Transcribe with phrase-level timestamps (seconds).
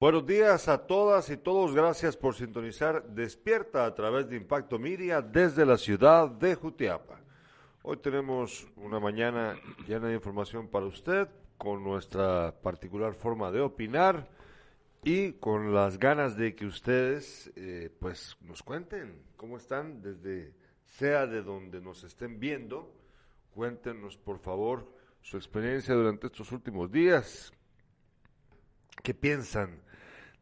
[0.00, 5.20] Buenos días a todas y todos, gracias por sintonizar Despierta a través de Impacto Media
[5.20, 7.20] desde la ciudad de Jutiapa.
[7.82, 11.28] Hoy tenemos una mañana llena de información para usted,
[11.58, 14.26] con nuestra particular forma de opinar
[15.04, 20.54] y con las ganas de que ustedes eh, pues nos cuenten cómo están desde
[20.86, 22.90] sea de donde nos estén viendo.
[23.50, 27.52] Cuéntenos por favor su experiencia durante estos últimos días.
[29.02, 29.89] ¿Qué piensan?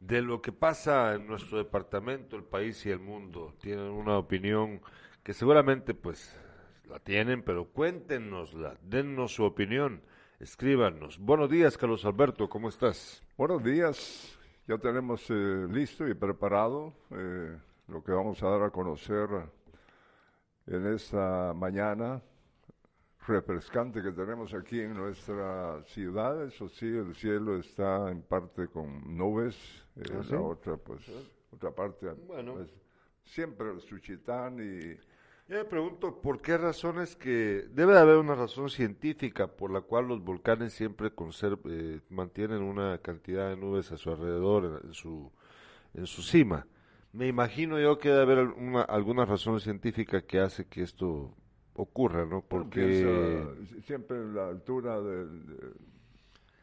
[0.00, 3.54] De lo que pasa en nuestro departamento, el país y el mundo.
[3.60, 4.80] Tienen una opinión
[5.22, 6.38] que seguramente pues
[6.88, 10.02] la tienen, pero cuéntenosla, dennos su opinión,
[10.40, 11.18] escríbanos.
[11.18, 13.22] Buenos días, Carlos Alberto, ¿cómo estás?
[13.36, 17.58] Buenos días, ya tenemos eh, listo y preparado eh,
[17.88, 19.28] lo que vamos a dar a conocer
[20.66, 22.22] en esta mañana
[23.28, 26.42] refrescante que tenemos aquí en nuestra ciudad.
[26.44, 29.54] Eso sí, el cielo está en parte con nubes,
[29.96, 31.02] eh, ¿Ah, la otra, pues,
[31.52, 32.54] otra parte, bueno.
[32.54, 32.70] Pues,
[33.24, 34.96] siempre el Suchitán y...
[35.48, 39.80] Yo me pregunto por qué razones que debe de haber una razón científica por la
[39.80, 45.32] cual los volcanes siempre eh, mantienen una cantidad de nubes a su alrededor, en su,
[45.94, 46.66] en su cima.
[47.14, 51.34] Me imagino yo que debe haber una, alguna razón científica que hace que esto
[51.78, 52.42] ocurra, ¿no?
[52.42, 53.44] Porque
[53.84, 55.26] siempre en la altura de,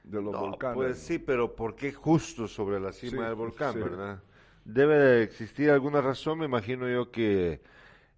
[0.04, 0.76] de, los volcanes.
[0.76, 4.22] Pues sí, pero ¿por qué justo sobre la cima del volcán, verdad?
[4.66, 7.62] Debe de existir alguna razón, me imagino yo que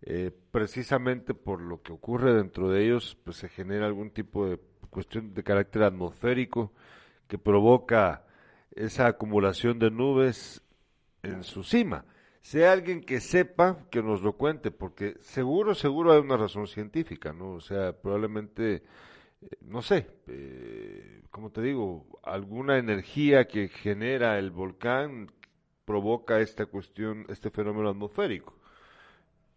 [0.01, 4.59] eh, precisamente por lo que ocurre dentro de ellos, pues se genera algún tipo de
[4.89, 6.73] cuestión de carácter atmosférico
[7.27, 8.25] que provoca
[8.71, 10.63] esa acumulación de nubes
[11.21, 12.05] en su cima
[12.47, 17.33] sea alguien que sepa, que nos lo cuente, porque seguro, seguro hay una razón científica,
[17.33, 17.55] ¿no?
[17.55, 18.83] O sea, probablemente,
[19.41, 25.29] eh, no sé, eh, como te digo, alguna energía que genera el volcán
[25.83, 28.53] provoca esta cuestión, este fenómeno atmosférico.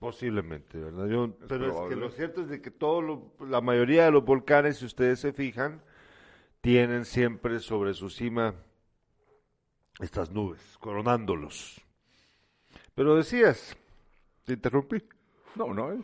[0.01, 1.07] Posiblemente, ¿verdad?
[1.07, 4.79] Yo, pero es que lo cierto es de que todo la mayoría de los volcanes,
[4.79, 5.81] si ustedes se fijan,
[6.61, 8.57] tienen siempre sobre su cima
[10.01, 11.87] estas nubes, coronándolos.
[13.01, 13.75] Pero decías,
[14.45, 15.03] te interrumpí.
[15.55, 16.03] No, no, eh,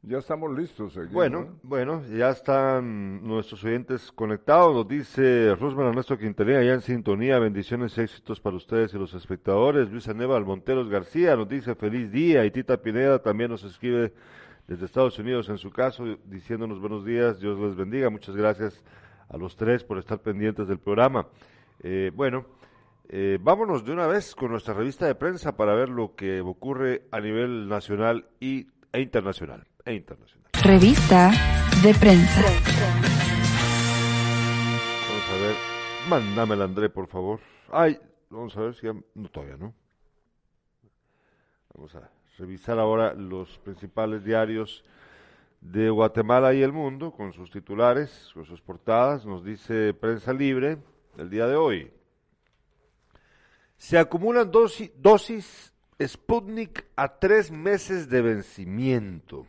[0.00, 0.98] ya estamos listos.
[1.12, 4.74] bueno, bueno, ya están nuestros oyentes conectados.
[4.74, 7.38] Nos dice Rosman Ernesto Quintanilla, ya en sintonía.
[7.38, 9.90] Bendiciones y éxitos para ustedes y los espectadores.
[9.90, 12.46] Luis Aníbal Monteros García nos dice feliz día.
[12.46, 14.14] Y Tita Pineda también nos escribe
[14.66, 17.38] desde Estados Unidos en su caso, diciéndonos buenos días.
[17.38, 18.08] Dios les bendiga.
[18.08, 18.82] Muchas gracias
[19.28, 21.26] a los tres por estar pendientes del programa.
[21.82, 22.61] Eh, bueno.
[23.08, 27.06] Eh, vámonos de una vez con nuestra revista de prensa para ver lo que ocurre
[27.10, 29.66] a nivel nacional y, e internacional.
[29.84, 30.50] E internacional.
[30.62, 31.30] Revista
[31.82, 32.42] de prensa.
[35.08, 35.72] Vamos a ver.
[36.08, 37.40] Mándamela, André, por favor.
[37.70, 37.98] Ay,
[38.30, 39.74] vamos a ver si No, todavía no.
[41.74, 44.84] Vamos a revisar ahora los principales diarios
[45.60, 49.24] de Guatemala y el mundo con sus titulares, con sus portadas.
[49.24, 50.78] Nos dice Prensa Libre
[51.18, 51.92] el día de hoy.
[53.82, 59.44] Se acumulan dosis, dosis Sputnik a tres meses de vencimiento.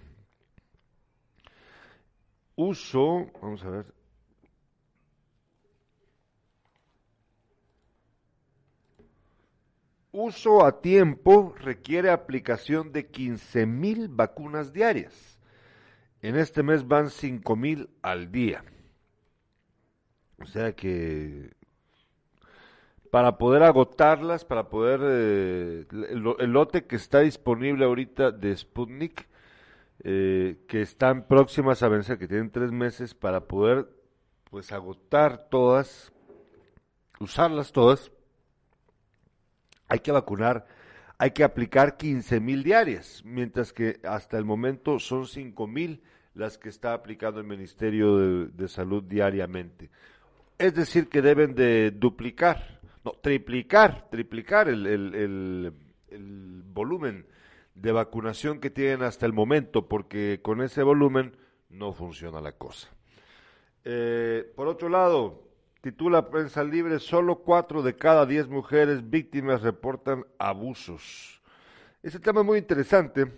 [2.55, 3.93] Uso, vamos a ver.
[10.11, 15.37] Uso a tiempo requiere aplicación de 15 mil vacunas diarias.
[16.23, 18.65] En este mes van 5 mil al día.
[20.39, 21.53] O sea que
[23.13, 29.27] para poder agotarlas, para poder eh, el, lote que está disponible ahorita de Sputnik,
[30.03, 33.87] eh, que están próximas a vencer, que tienen tres meses para poder
[34.49, 36.11] pues agotar todas,
[37.19, 38.11] usarlas todas,
[39.87, 40.65] hay que vacunar,
[41.19, 46.01] hay que aplicar 15 mil diarias, mientras que hasta el momento son 5 mil
[46.33, 49.91] las que está aplicando el Ministerio de Salud diariamente.
[50.57, 52.72] Es decir, que deben de duplicar
[53.03, 55.73] no, triplicar, triplicar el, el,
[56.09, 57.25] el, volumen
[57.75, 61.35] de vacunación que tienen hasta el momento, porque con ese volumen
[61.69, 62.89] no funciona la cosa.
[63.83, 65.43] Eh, por otro lado,
[65.81, 71.41] titula Prensa Libre, solo cuatro de cada diez mujeres víctimas reportan abusos.
[72.01, 73.31] Ese tema es muy interesante.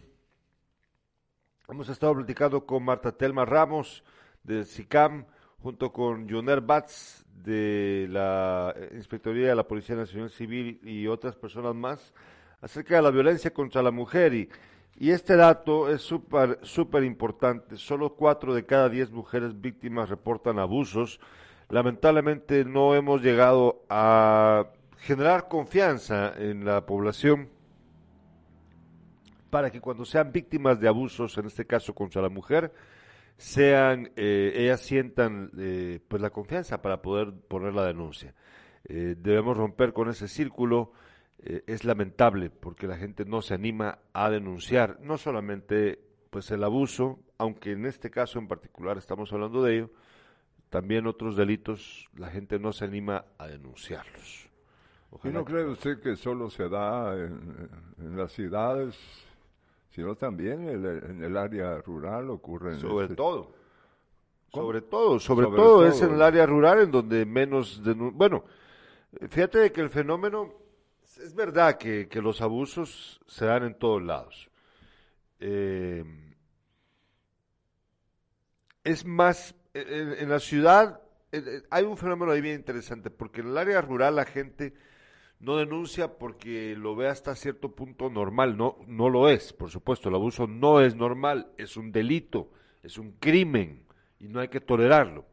[1.67, 4.03] Hemos estado platicando con Marta Telma Ramos
[4.43, 5.25] de SICAM,
[5.65, 11.35] junto con Joner Batz de la eh, Inspectoría de la Policía Nacional Civil y otras
[11.35, 12.13] personas más
[12.61, 14.47] acerca de la violencia contra la mujer y,
[14.99, 17.77] y este dato es súper súper importante.
[17.77, 21.19] Solo cuatro de cada diez mujeres víctimas reportan abusos.
[21.69, 24.67] Lamentablemente no hemos llegado a
[24.99, 27.49] generar confianza en la población
[29.49, 32.71] para que cuando sean víctimas de abusos, en este caso contra la mujer,
[33.37, 38.33] sean eh, ellas sientan eh, pues la confianza para poder poner la denuncia.
[38.85, 40.91] Eh, debemos romper con ese círculo.
[41.37, 45.99] es lamentable porque la gente no se anima a denunciar no solamente
[46.31, 49.89] pues el abuso, aunque en este caso en particular estamos hablando de ello,
[50.69, 54.49] también otros delitos la gente no se anima a denunciarlos.
[55.23, 58.97] ¿Y no cree usted que solo se da en las ciudades
[59.95, 62.77] sino también en el, área rural ocurre.
[62.77, 63.53] Sobre este todo.
[64.51, 67.81] Sobre todo, sobre, todo, es en el área rural en donde menos...
[68.13, 68.43] Bueno,
[69.29, 70.53] fíjate que el fenómeno,
[71.03, 74.49] es verdad que, los abusos se dan en todos lados.
[75.39, 76.03] Eh,
[78.83, 81.01] es más, en, la ciudad
[81.69, 84.73] hay un fenómeno ahí bien interesante, porque en el área rural la gente
[85.39, 88.57] no denuncia porque lo ve hasta cierto punto normal.
[88.57, 90.09] No, no lo es, por supuesto.
[90.09, 92.51] El abuso no es normal, es un delito,
[92.83, 93.85] es un crimen
[94.19, 95.25] y no hay que tolerarlo.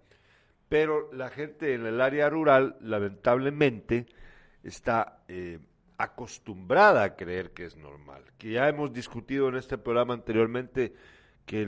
[0.68, 4.06] Pero la gente en el área rural, lamentablemente,
[4.62, 5.58] está eh,
[5.98, 8.24] acostumbrada a creer que es normal.
[8.38, 10.94] Que ya hemos discutido en este programa anteriormente
[11.46, 11.66] que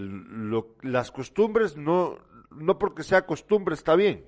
[0.83, 2.19] las costumbres no,
[2.51, 4.25] no porque sea costumbre está bien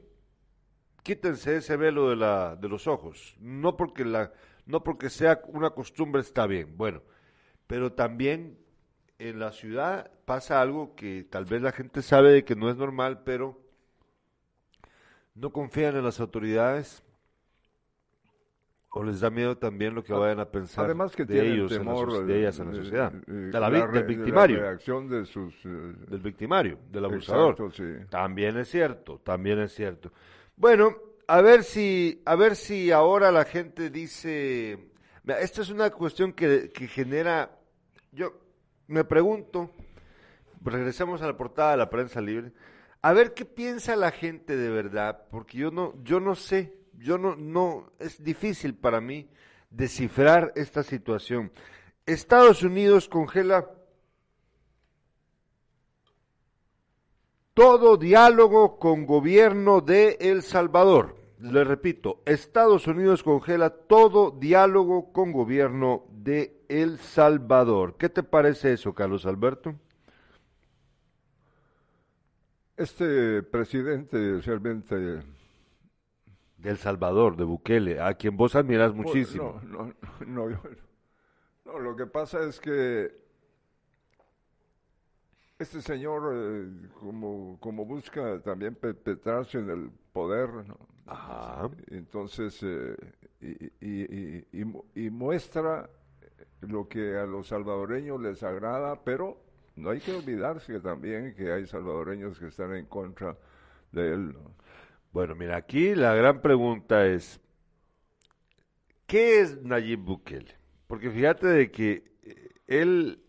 [1.07, 3.37] quítense ese velo de, la, de los ojos.
[3.39, 4.33] No porque, la,
[4.67, 7.01] no porque sea una costumbre está bien, bueno,
[7.69, 8.59] pero también
[9.21, 12.77] en la ciudad pasa algo que tal vez la gente sabe de que no es
[12.77, 13.57] normal, pero
[15.37, 17.05] no confían en las autoridades
[18.91, 22.27] o les da miedo también lo que vayan a pensar Además que de ellos temor,
[22.27, 25.69] de ellas en la sociedad, de la, del victimario, reacción de sus, eh,
[26.09, 27.57] del victimario, del abusador.
[28.09, 30.11] También es cierto, también es cierto.
[30.59, 30.97] Bueno,
[31.29, 34.89] a ver si, a ver si ahora la gente dice,
[35.27, 37.59] esta es una cuestión que, que genera,
[38.11, 38.33] yo
[38.87, 39.75] me pregunto,
[40.63, 42.53] regresemos a la portada de la prensa libre,
[43.03, 47.19] a ver qué piensa la gente de verdad, porque yo no, yo no sé, yo
[47.19, 49.29] no, no, es difícil para mí
[49.69, 51.53] descifrar esta situación.
[52.07, 53.69] Estados Unidos congela
[57.57, 61.17] todo diálogo con gobierno de El Salvador.
[61.41, 67.97] Le repito, Estados Unidos congela todo diálogo con gobierno de El Salvador.
[67.97, 69.75] ¿Qué te parece eso, Carlos Alberto?
[72.77, 75.23] Este presidente realmente de
[76.63, 79.63] El Salvador, de Bukele, a quien vos admiras pues, muchísimo.
[79.65, 79.95] No,
[80.27, 80.61] no, no,
[81.65, 83.26] no, lo que pasa es que
[85.59, 90.51] este señor, eh, como, como busca también perpetrarse en el poder,
[91.91, 92.97] entonces, eh,
[93.81, 95.89] y, y, muestra
[96.61, 99.41] lo que a los salvadoreños les agrada, pero
[99.77, 103.37] no hay que olvidarse también que hay salvadoreños que están en contra
[103.93, 104.37] de él.
[105.13, 107.41] Bueno, mira, aquí la gran pregunta es,
[109.07, 110.55] ¿qué es Nayib Bukele?
[110.87, 113.23] Porque fíjate de que eh, él...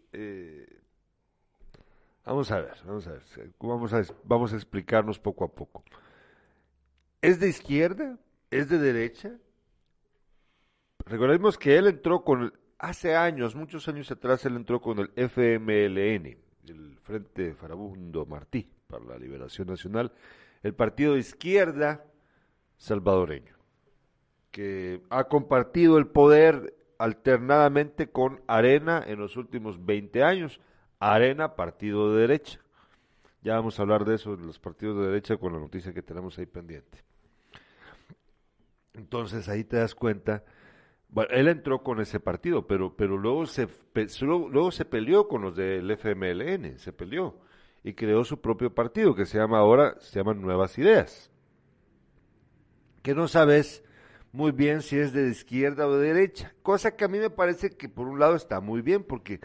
[2.28, 3.24] Vamos a ver, vamos a ver,
[3.58, 5.82] vamos a, vamos a explicarnos poco a poco.
[7.22, 8.18] ¿Es de izquierda?
[8.52, 9.38] ¿Es de derecha?
[11.06, 16.38] Recordemos que él entró con, hace años, muchos años atrás, él entró con el FMLN,
[16.68, 20.12] el Frente Farabundo Martí para la Liberación Nacional,
[20.64, 22.04] el partido de izquierda
[22.76, 23.56] salvadoreño,
[24.52, 30.60] que ha compartido el poder alternadamente con Arena en los últimos 20 años
[31.00, 32.60] Arena, partido de derecha.
[33.42, 36.02] Ya vamos a hablar de eso, de los partidos de derecha, con la noticia que
[36.02, 37.04] tenemos ahí pendiente.
[38.94, 40.44] Entonces ahí te das cuenta,
[41.10, 43.68] bueno, él entró con ese partido, pero, pero luego, se,
[44.22, 47.40] luego se peleó con los del FMLN, se peleó
[47.84, 51.32] y creó su propio partido que se llama ahora, se llama Nuevas Ideas.
[53.04, 53.84] Que no sabes
[54.34, 57.70] muy bien si es de izquierda o de derecha, cosa que a mí me parece
[57.70, 59.40] que por un lado está muy bien porque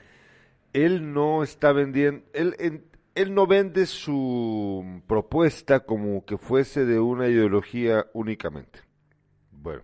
[0.72, 7.28] él no está vendiendo, él, él no vende su propuesta como que fuese de una
[7.28, 8.80] ideología únicamente.
[9.50, 9.82] Bueno.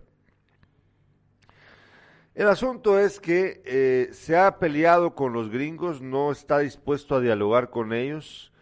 [2.39, 7.19] El asunto es que eh, se ha peleado con los gringos, no está dispuesto a
[7.19, 8.53] dialogar con ellos.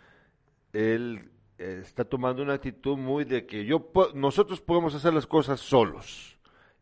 [0.74, 1.30] Él
[1.60, 6.40] eh, está tomando una actitud muy de que yo nosotros podemos hacer las cosas solos,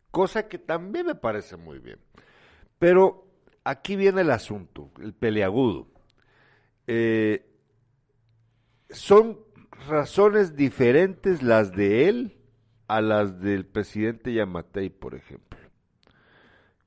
[0.10, 2.00] cosa que también me parece muy bien.
[2.80, 3.25] Pero
[3.66, 5.88] aquí viene el asunto, el peleagudo.
[6.88, 7.46] Eh,
[8.90, 9.40] son
[9.90, 12.38] razones diferentes las de él
[12.88, 15.60] a las del presidente Yamatei, por ejemplo.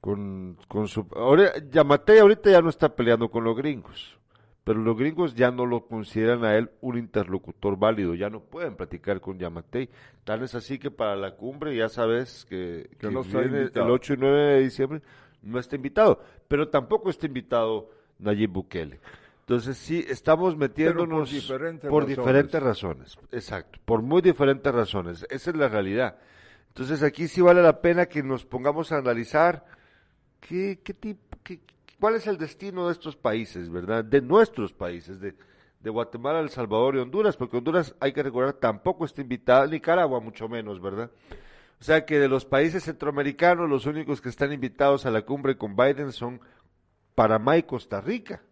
[0.01, 1.07] con, con su...
[1.17, 4.19] Ahora, Yamatei ahorita ya no está peleando con los gringos,
[4.65, 8.77] pero los gringos ya no lo consideran a él un interlocutor válido, ya no pueden
[8.77, 9.91] platicar con Yamatei.
[10.25, 13.49] Tal es así que para la cumbre ya sabes que, Que que no está viene
[13.59, 13.87] invitado.
[13.87, 15.03] el 8 y 9 de diciembre
[15.49, 19.01] no está invitado, pero tampoco está invitado Nayib Bukele.
[19.41, 22.17] Entonces sí, estamos metiéndonos diferentes por razones.
[22.19, 26.17] diferentes razones, exacto, por muy diferentes razones, esa es la realidad.
[26.69, 29.65] Entonces aquí sí vale la pena que nos pongamos a analizar
[30.41, 31.61] qué, qué tipo, qué-
[31.99, 34.05] cuál es el destino de estos países, ¿verdad?
[34.05, 35.35] De nuestros países, de,
[35.81, 40.21] de Guatemala, El Salvador y Honduras, porque Honduras, hay que recordar, tampoco está invitada, Nicaragua
[40.21, 41.11] mucho menos, ¿verdad?
[41.81, 45.57] O sea que de los países centroamericanos, los únicos que están invitados a la cumbre
[45.57, 46.41] con Biden son
[47.15, 48.43] Panamá y Costa Rica.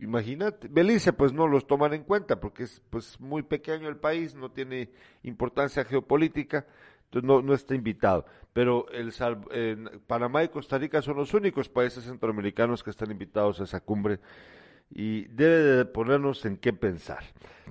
[0.00, 4.36] Imagínate, Belice pues no los toman en cuenta porque es pues muy pequeño el país,
[4.36, 4.90] no tiene
[5.24, 6.66] importancia geopolítica,
[7.06, 8.24] entonces no, no está invitado.
[8.52, 9.12] Pero el
[10.06, 14.20] Panamá y Costa Rica son los únicos países centroamericanos que están invitados a esa cumbre
[14.90, 17.22] y debe de ponernos en qué pensar.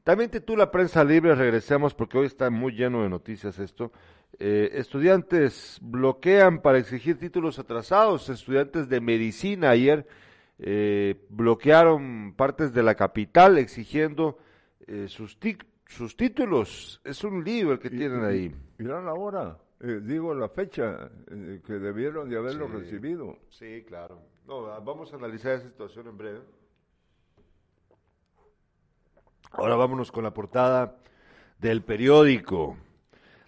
[0.03, 3.91] También titula Prensa Libre, regresemos porque hoy está muy lleno de noticias esto.
[4.39, 8.29] Eh, estudiantes bloquean para exigir títulos atrasados.
[8.29, 10.07] Estudiantes de medicina ayer
[10.59, 14.37] eh, bloquearon partes de la capital exigiendo
[14.85, 15.37] eh, sus,
[15.87, 17.01] sus títulos.
[17.03, 18.53] Es un lío el que tienen ahí.
[18.77, 22.73] Mirá la hora, eh, digo la fecha eh, que debieron de haberlo Sí.
[22.73, 23.37] recibido.
[23.49, 24.21] Sí, claro.
[24.47, 26.39] No, vamos a analizar esa situación en breve.
[29.51, 30.97] Ahora vámonos con la portada
[31.59, 32.77] del periódico.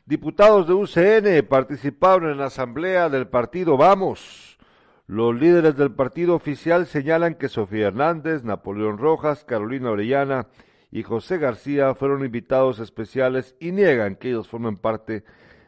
[0.05, 4.57] Diputados de UCN participaron en la asamblea del partido Vamos.
[5.05, 10.47] Los líderes del partido oficial señalan que Sofía Hernández, Napoleón Rojas, Carolina Orellana
[10.91, 15.23] y José García fueron invitados especiales y niegan que ellos formen parte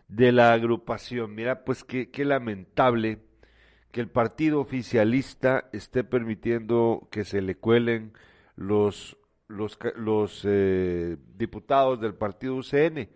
[0.08, 1.36] de la agrupación.
[1.36, 3.20] Mira, pues qué, qué lamentable
[3.92, 8.14] que el partido oficialista esté permitiendo que se le cuelen
[8.56, 9.18] los,
[9.52, 13.10] los, los eh, diputados del partido UCN.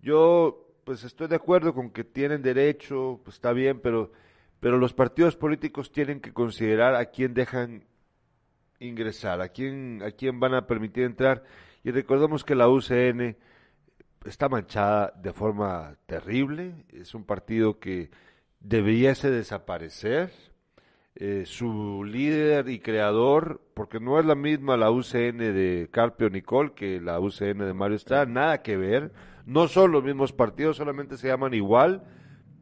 [0.00, 4.12] Yo pues estoy de acuerdo con que tienen derecho, pues está bien, pero,
[4.60, 7.84] pero los partidos políticos tienen que considerar a quién dejan
[8.78, 11.42] ingresar, a quién, a quién van a permitir entrar.
[11.82, 13.36] Y recordemos que la UCN
[14.24, 18.10] está manchada de forma terrible, es un partido que
[18.60, 20.30] debiese desaparecer.
[21.18, 26.74] Eh, su líder y creador, porque no es la misma la UCN de Carpio Nicol
[26.74, 29.12] que la UCN de Mario Estrada, nada que ver,
[29.46, 32.04] no son los mismos partidos, solamente se llaman igual,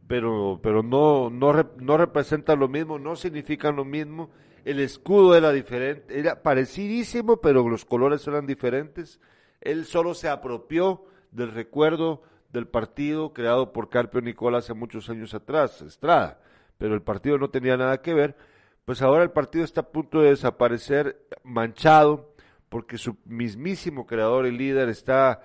[0.07, 4.31] pero, pero no, no, no representan lo mismo, no significan lo mismo,
[4.65, 9.19] el escudo era diferente, era parecidísimo, pero los colores eran diferentes,
[9.63, 15.35] él solo se apropió del recuerdo del partido creado por Carpio Nicol hace muchos años
[15.35, 16.39] atrás, Estrada,
[16.79, 18.37] pero el partido no tenía nada que ver,
[18.85, 22.35] pues ahora el partido está a punto de desaparecer manchado
[22.69, 25.41] porque su mismísimo creador y líder está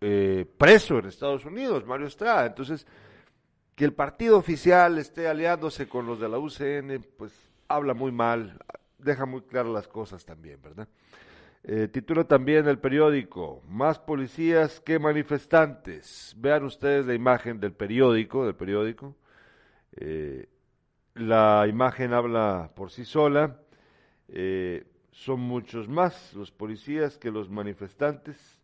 [0.00, 2.46] eh, preso en Estados Unidos, Mario Estrada.
[2.46, 2.86] Entonces,
[3.74, 7.32] que el partido oficial esté aliándose con los de la UCN, pues
[7.68, 8.58] habla muy mal,
[8.98, 10.88] deja muy claras las cosas también, ¿verdad?
[11.64, 16.34] Eh, titula también el periódico, más policías que manifestantes.
[16.36, 19.16] Vean ustedes la imagen del periódico, del periódico.
[19.96, 20.48] Eh,
[21.14, 23.58] la imagen habla por sí sola.
[24.28, 28.58] Eh, son muchos más los policías que los manifestantes.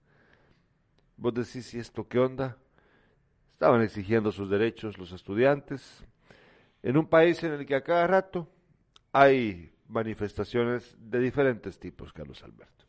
[1.16, 2.56] Vos decís, ¿y esto qué onda?
[3.52, 6.04] Estaban exigiendo sus derechos los estudiantes.
[6.82, 8.48] En un país en el que a cada rato
[9.12, 12.84] hay manifestaciones de diferentes tipos, Carlos Alberto.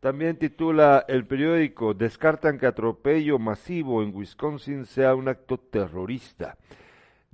[0.00, 6.58] También titula el periódico, descartan que atropello masivo en Wisconsin sea un acto terrorista.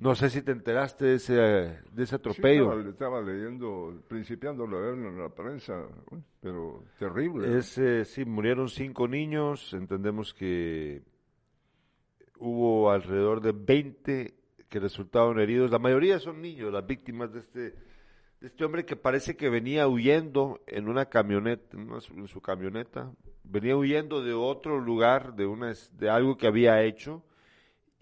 [0.00, 2.72] No sé si te enteraste de ese, de ese Sí, atropello.
[2.72, 5.86] estaba, estaba leyendo, principiando a leerlo en la prensa,
[6.40, 7.58] pero terrible.
[7.58, 11.02] Es, eh, sí, murieron cinco niños, entendemos que
[12.38, 14.34] hubo alrededor de 20
[14.70, 18.96] que resultaron heridos, la mayoría son niños, las víctimas de este, de este hombre que
[18.96, 23.12] parece que venía huyendo en una camioneta, en, una- en su camioneta,
[23.44, 27.22] venía huyendo de otro lugar, de, una, de algo que había hecho,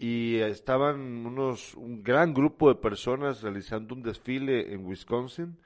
[0.01, 5.57] y estaban unos, un gran grupo de personas realizando un desfile en Wisconsin,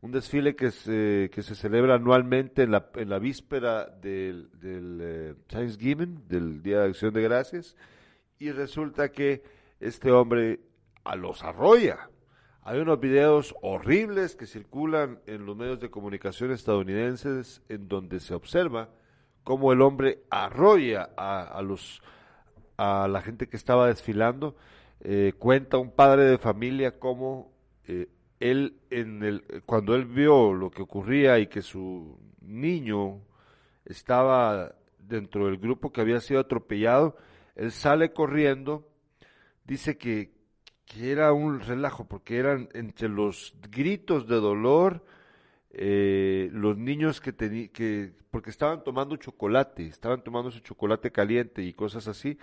[0.00, 4.98] un desfile que se, que se celebra anualmente en la, en la víspera del, del
[5.02, 7.76] eh, Thanksgiving, del Día de Acción de Gracias,
[8.38, 9.42] y resulta que
[9.80, 10.60] este hombre
[11.02, 12.10] a los arrolla.
[12.62, 18.34] Hay unos videos horribles que circulan en los medios de comunicación estadounidenses en donde se
[18.34, 18.90] observa
[19.42, 22.02] cómo el hombre arrolla a, a los
[22.80, 24.56] a la gente que estaba desfilando.
[25.02, 27.52] eh, cuenta un padre de familia cómo
[27.86, 28.08] eh,
[28.38, 33.20] él, en el, cuando él vio lo que ocurría y que su niño
[33.84, 37.16] estaba dentro del grupo que había sido atropellado,
[37.54, 38.88] él sale corriendo,
[39.64, 40.38] dice que,
[40.98, 45.04] era un relajo, porque eran entre los gritos de dolor,
[45.70, 51.62] eh, los niños que tenían, que, porque estaban tomando chocolate, estaban tomando ese chocolate caliente
[51.62, 52.38] y cosas así,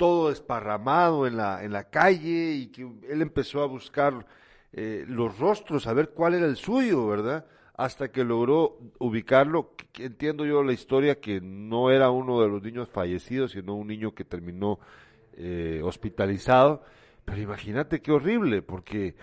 [0.00, 4.24] todo esparramado en la, en la calle y que él empezó a buscar
[4.72, 7.44] eh, los rostros, a ver cuál era el suyo, ¿verdad?
[7.74, 12.88] Hasta que logró ubicarlo, entiendo yo la historia que no era uno de los niños
[12.88, 14.78] fallecidos, sino un niño que terminó
[15.34, 16.82] eh, hospitalizado,
[17.26, 19.16] pero imagínate qué horrible, porque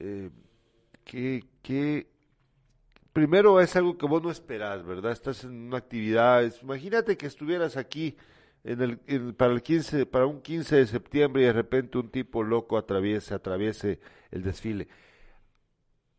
[0.00, 0.30] eh,
[1.04, 2.08] qué, qué,
[3.12, 5.12] primero es algo que vos no esperás, ¿verdad?
[5.12, 8.16] Estás en una actividad, imagínate que estuvieras aquí
[8.66, 12.42] en el, para el 15, para un 15 de septiembre y de repente un tipo
[12.42, 14.00] loco atraviese,
[14.32, 14.88] el desfile.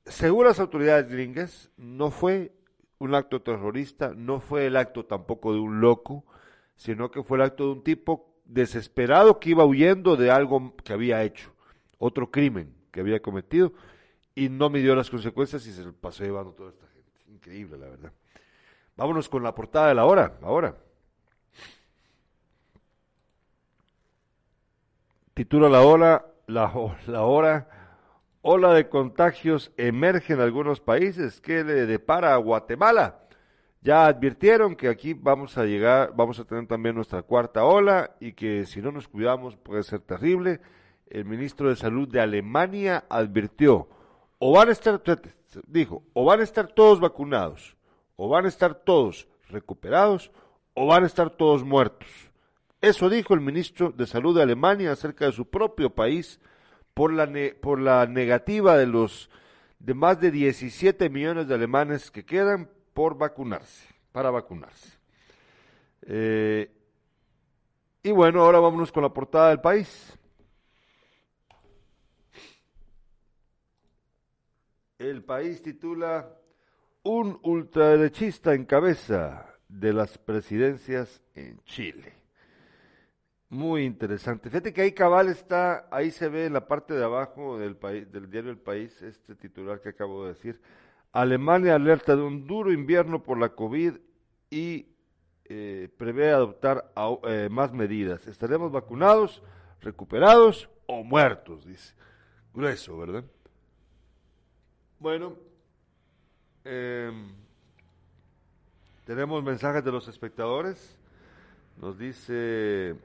[0.05, 2.53] Según las autoridades gringas, no fue
[2.99, 6.23] un acto terrorista, no fue el acto tampoco de un loco,
[6.77, 10.93] sino que fue el acto de un tipo desesperado que iba huyendo de algo que
[10.93, 11.51] había hecho,
[11.97, 13.73] otro crimen que había cometido,
[14.35, 17.11] y no midió las consecuencias y se pasó llevando toda esta gente.
[17.27, 18.13] Increíble, la verdad.
[18.95, 20.86] Vámonos con la portada de la hora, ahora.
[25.37, 26.73] Titula la hora, la,
[27.05, 27.69] la hora,
[28.41, 31.39] ola de contagios emerge en algunos países.
[31.41, 33.19] ¿Qué le depara a Guatemala?
[33.81, 38.33] Ya advirtieron que aquí vamos a llegar, vamos a tener también nuestra cuarta ola y
[38.33, 40.59] que si no nos cuidamos puede ser terrible.
[41.05, 43.89] El ministro de Salud de Alemania advirtió,
[44.39, 44.99] o van a estar,
[45.67, 47.77] dijo, o van a estar todos vacunados,
[48.15, 50.31] o van a estar todos recuperados,
[50.73, 52.26] o van a estar todos muertos.
[52.81, 56.39] Eso dijo el ministro de Salud de Alemania acerca de su propio país
[56.93, 57.27] por la,
[57.59, 59.29] por la negativa de los
[59.79, 64.97] de más de 17 millones de alemanes que quedan por vacunarse, para vacunarse.
[66.01, 66.71] Eh,
[68.03, 70.17] y bueno, ahora vámonos con la portada del país.
[74.97, 76.27] El país titula
[77.03, 82.16] Un ultraderechista en cabeza de las presidencias en Chile.
[83.49, 84.49] Muy interesante.
[84.49, 88.11] Fíjate que ahí cabal está, ahí se ve en la parte de abajo del, país,
[88.11, 90.61] del diario El País, este titular que acabo de decir.
[91.13, 93.93] Alemania alerta de un duro invierno por la COVID
[94.49, 94.87] y
[95.45, 96.91] eh, prevé adoptar
[97.23, 98.27] eh, más medidas.
[98.27, 99.41] Estaremos vacunados,
[99.79, 101.95] recuperados o muertos, dice.
[102.53, 103.23] Grueso, ¿verdad?
[104.99, 105.37] Bueno,
[106.65, 107.33] em,
[109.05, 110.99] tenemos mensajes de los espectadores.
[111.77, 112.95] Nos dice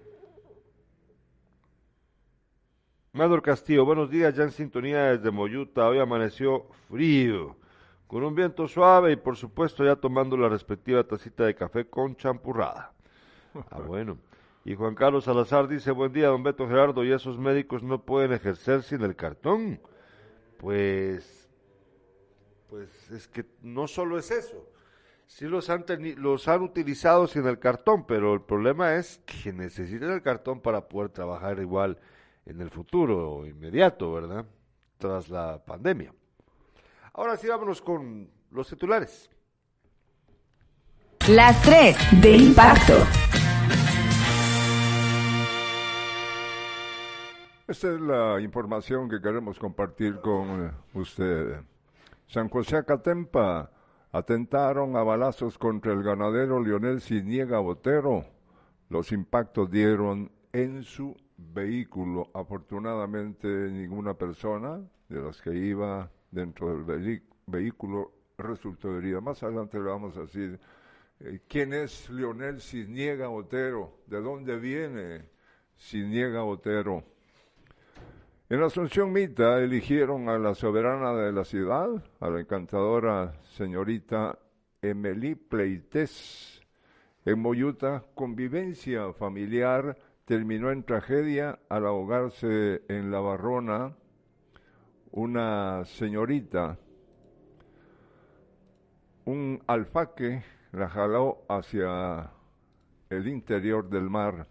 [3.15, 5.87] Mador Castillo, buenos días, ya en sintonía desde Moyuta.
[5.87, 7.55] Hoy amaneció frío,
[8.07, 12.17] con un viento suave y por supuesto ya tomando la respectiva tacita de café con
[12.17, 12.95] champurrada.
[13.71, 14.17] Ah, bueno.
[14.65, 18.33] Y Juan Carlos Salazar dice, buen día, don Beto Gerardo, ¿y esos médicos no pueden
[18.33, 19.79] ejercer sin el cartón?
[20.57, 21.51] Pues,
[22.71, 24.67] pues es que no solo es eso.
[25.27, 25.85] Sí los han,
[26.17, 30.89] los han utilizado sin el cartón, pero el problema es que necesitan el cartón para
[30.89, 31.99] poder trabajar igual
[32.47, 34.45] en el futuro inmediato, ¿verdad?
[34.99, 36.13] Tras la pandemia.
[37.15, 39.31] Ahora sí, vámonos con los titulares.
[41.29, 42.95] Las tres de impacto.
[47.69, 51.61] Esta es la información que queremos compartir con eh, usted.
[52.27, 53.71] San José Acatempa
[54.11, 58.27] atentaron a balazos contra el ganadero Leonel Siniega Botero.
[58.89, 61.17] Los impactos dieron en su
[61.53, 62.31] vehículo.
[62.35, 69.21] Afortunadamente ninguna persona de las que iba dentro del vehículo resultó herida.
[69.21, 70.59] Más adelante le vamos a decir
[71.21, 75.25] eh, quién es Leonel Cisniega Otero, de dónde viene
[75.77, 77.05] Cisniega Otero.
[78.49, 81.89] En Asunción Mita eligieron a la soberana de la ciudad,
[82.21, 84.39] a la encantadora señorita
[84.83, 86.61] Emily Pleites.
[87.25, 89.97] En Moyuta, convivencia familiar
[90.33, 93.95] terminó en tragedia al ahogarse en la barrona
[95.11, 96.79] una señorita.
[99.27, 100.43] Un alfaque
[100.73, 102.31] la jaló hacia
[103.11, 104.47] el interior del mar.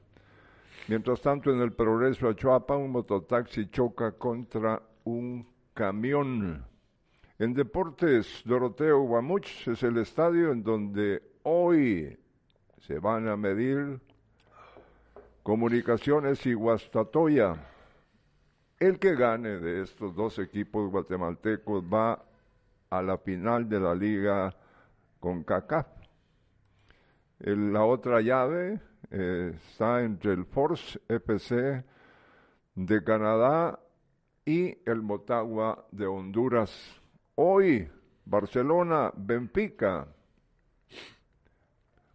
[0.87, 6.63] Mientras tanto, en el progreso a Chuapa, un mototaxi choca contra un camión.
[7.39, 12.19] En Deportes, Doroteo Guamuch es el estadio en donde hoy
[12.77, 13.99] se van a medir
[15.43, 17.55] Comunicaciones y Guastatoya.
[18.79, 22.23] El que gane de estos dos equipos guatemaltecos va
[22.91, 24.55] a la final de la liga
[25.19, 25.87] con CACAF.
[27.39, 31.83] la otra llave eh, está entre el Force FC
[32.75, 33.79] de Canadá
[34.45, 37.01] y el Motagua de Honduras.
[37.33, 37.89] Hoy,
[38.25, 40.07] Barcelona, Benfica.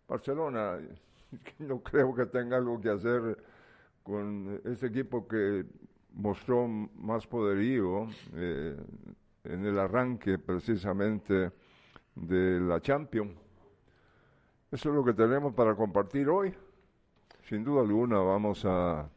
[0.06, 0.78] Barcelona,
[1.58, 3.36] no creo que tenga algo que hacer
[4.02, 5.64] con ese equipo que
[6.12, 8.76] mostró más poderío eh,
[9.44, 11.52] en el arranque precisamente
[12.14, 13.36] de la Champions.
[14.70, 16.54] Eso es lo que tenemos para compartir hoy.
[17.48, 19.08] Sin duda alguna vamos a,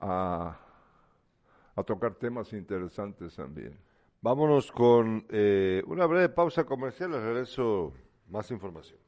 [0.00, 0.56] a,
[1.86, 3.78] tocar temas interesantes también.
[4.20, 7.92] Vámonos con eh, una breve pausa comercial, regreso
[8.28, 9.07] más información.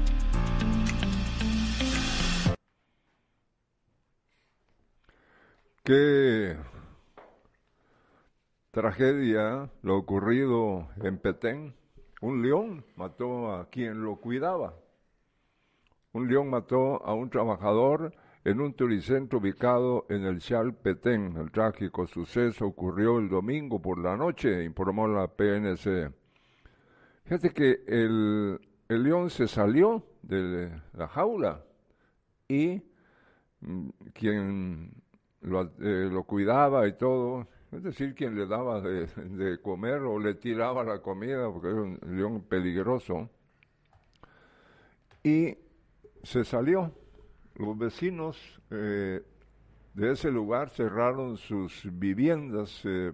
[5.91, 6.55] Qué
[8.71, 11.75] tragedia lo ocurrido en Petén.
[12.21, 14.73] Un león mató a quien lo cuidaba.
[16.13, 18.13] Un león mató a un trabajador
[18.45, 21.35] en un turicentro ubicado en el Chal Petén.
[21.35, 26.09] El trágico suceso ocurrió el domingo por la noche, informó la PNC.
[27.25, 31.65] Fíjate que el, león se salió de la jaula
[32.47, 32.81] y
[33.59, 33.89] mm,
[35.43, 40.83] eh, lo, cuidaba y todo, es decir, quien le daba de, comer o le tiraba
[40.83, 43.29] la comida, porque era un león peligroso,
[45.23, 45.57] y
[46.23, 46.91] se salió.
[47.55, 49.21] Los vecinos eh,
[49.93, 53.11] de ese lugar cerraron sus viviendas eh,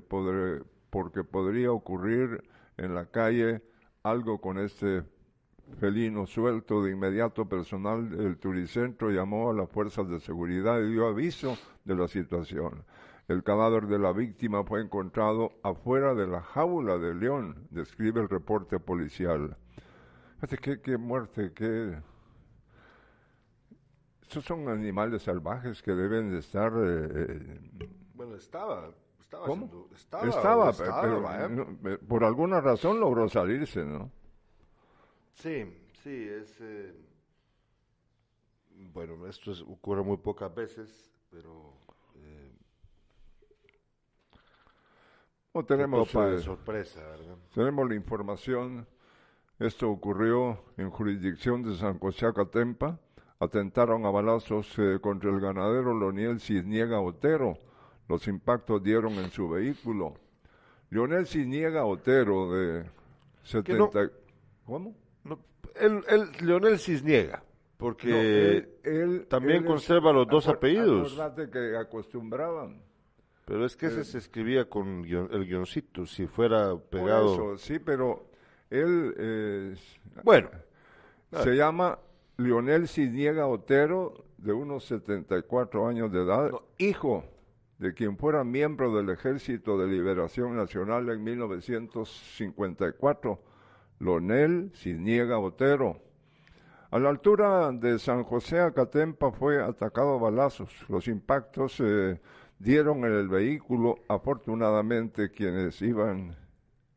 [0.90, 2.44] porque podría ocurrir
[2.78, 3.62] en la calle
[4.04, 5.04] algo con este
[5.80, 6.84] felino suelto.
[6.84, 11.96] De inmediato personal del Turicentro llamó a las fuerzas de seguridad y dio aviso de
[11.96, 12.84] la situación.
[13.28, 18.30] El cadáver de la víctima fue encontrado afuera de la jaula de león, describe el
[18.30, 19.58] reporte policial.
[20.62, 21.98] ¿Qué, qué muerte, qué...
[24.22, 26.72] Estos son animales salvajes que deben de estar...
[26.74, 29.90] Eh, eh, bueno, estaba, estaba, ¿Cómo?
[29.94, 34.12] estaba, pero, por alguna razón logró salirse, ¿no?
[35.38, 35.66] Sí,
[36.04, 36.60] sí, es...
[36.62, 36.94] Eh,
[38.94, 41.74] bueno, esto ocurre muy pocas veces, pero...
[42.16, 42.52] Eh,
[45.68, 47.02] tenemos eh, sorpresa,
[47.54, 48.88] Tenemos la información.
[49.60, 53.00] Esto ocurrió en jurisdicción de San José Acatempa.
[53.40, 57.58] Atentaron a balazos contra el ganadero Loniel Cisniega Otero.
[58.08, 60.16] Los impactos dieron en su vehículo.
[60.90, 62.90] Leonel Cisniega Otero, de
[63.44, 64.12] 70...
[64.66, 64.96] ¿Cómo?
[65.76, 67.44] El, el Leonel Cisniega,
[67.78, 71.18] porque él, también conserva los dos apellidos.
[71.52, 72.82] que acostumbraban.
[73.46, 77.58] Pero es que ese eh, se escribía con el guioncito, si fuera pegado.
[77.58, 78.30] sí, pero
[78.70, 79.78] él.
[80.24, 80.50] bueno.
[81.44, 82.00] Se llama
[82.38, 87.26] Leonel Cisniega Otero, de unos 74 años de edad, hijo
[87.80, 93.40] de quien fuera miembro del Ejército de Liberación Nacional en 1954
[94.00, 96.00] Lonel Cisniega Otero.
[96.90, 100.72] A la altura de San José Acatempa fue atacado a balazos.
[100.88, 102.20] Los impactos eh,
[102.60, 103.96] dieron en el vehículo.
[104.08, 106.36] Afortunadamente quienes iban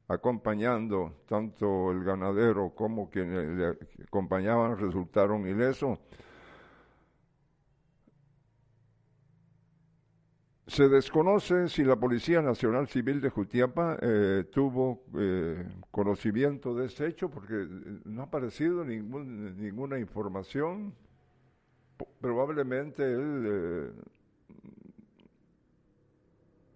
[0.07, 5.99] acompañando, tanto el ganadero como quienes le acompañaban, resultaron ilesos.
[10.71, 17.09] Se desconoce si la Policía Nacional Civil de Jutiapa eh, tuvo eh, conocimiento de este
[17.09, 17.69] hecho porque eh,
[18.05, 20.95] no ha aparecido ninguna información.
[22.21, 23.93] probablemente él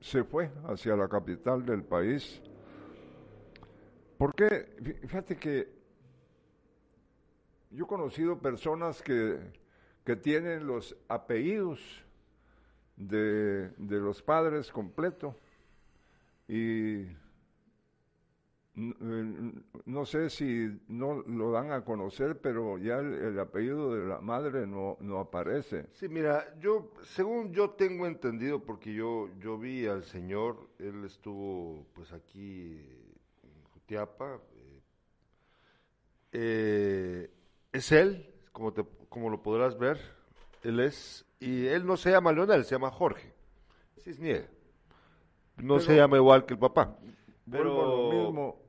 [0.01, 2.43] se fue hacia la capital del país.
[4.19, 5.69] Porque, fíjate que
[7.71, 9.39] yo he conocido personas que,
[10.05, 12.04] que tienen los apellidos
[12.97, 15.37] de, los padres completo
[16.49, 17.07] y
[18.75, 24.67] no sé si no lo dan a conocer, pero ya el, apellido de la madre
[24.67, 25.87] no, no aparece.
[25.93, 31.87] Sí, mira, yo, según yo tengo entendido, porque yo, yo vi al señor, él estuvo
[31.95, 32.81] pues aquí
[33.45, 34.81] en Jutiapa, eh,
[36.33, 37.31] eh,
[37.73, 40.01] es él, como, te, como lo podrás ver,
[40.65, 43.33] él es, y él no se llama Leonel, se llama Jorge,
[43.99, 44.49] Cisniega.
[45.59, 46.97] No se llama igual que el papá.
[47.51, 48.65] Pero lo mismo,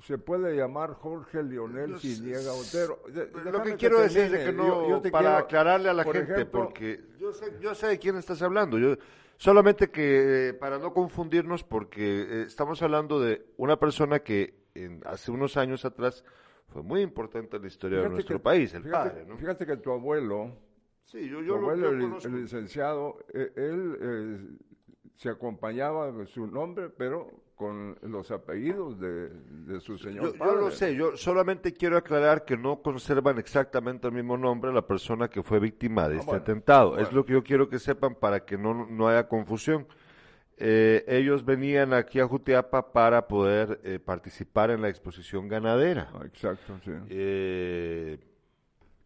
[0.00, 3.00] se puede llamar Jorge Leonel Cisniega Otero.
[3.44, 7.52] lo que, quiero decir es que no, para aclararle a la gente, porque yo sé,
[7.60, 8.78] yo sé de quién estás hablando.
[8.78, 8.96] Yo,
[9.38, 15.00] solamente que eh, para no confundirnos, porque eh, estamos hablando de una persona que en,
[15.04, 16.22] hace unos años atrás
[16.68, 19.24] fue muy importante en la historia de nuestro país, el fíjate, padre.
[19.26, 19.36] ¿no?
[19.36, 20.52] Fíjate que tu abuelo,
[21.08, 24.58] sí, yo, yo tu abuelo, el, licenciado, eh, él
[25.16, 30.70] se acompañaba de su nombre, pero con los apellidos de, su señor yo, Yo lo
[30.70, 35.42] sé, yo solamente quiero aclarar que no conservan exactamente el mismo nombre la persona que
[35.42, 36.98] fue víctima de ah, este atentado.
[36.98, 39.88] Es lo que yo quiero que sepan para que no, no haya confusión.
[40.56, 46.10] Eh, ellos venían aquí a Jutiapa para poder eh, participar en la exposición ganadera.
[46.14, 46.92] Ah, exacto, sí.
[47.08, 48.18] Eh,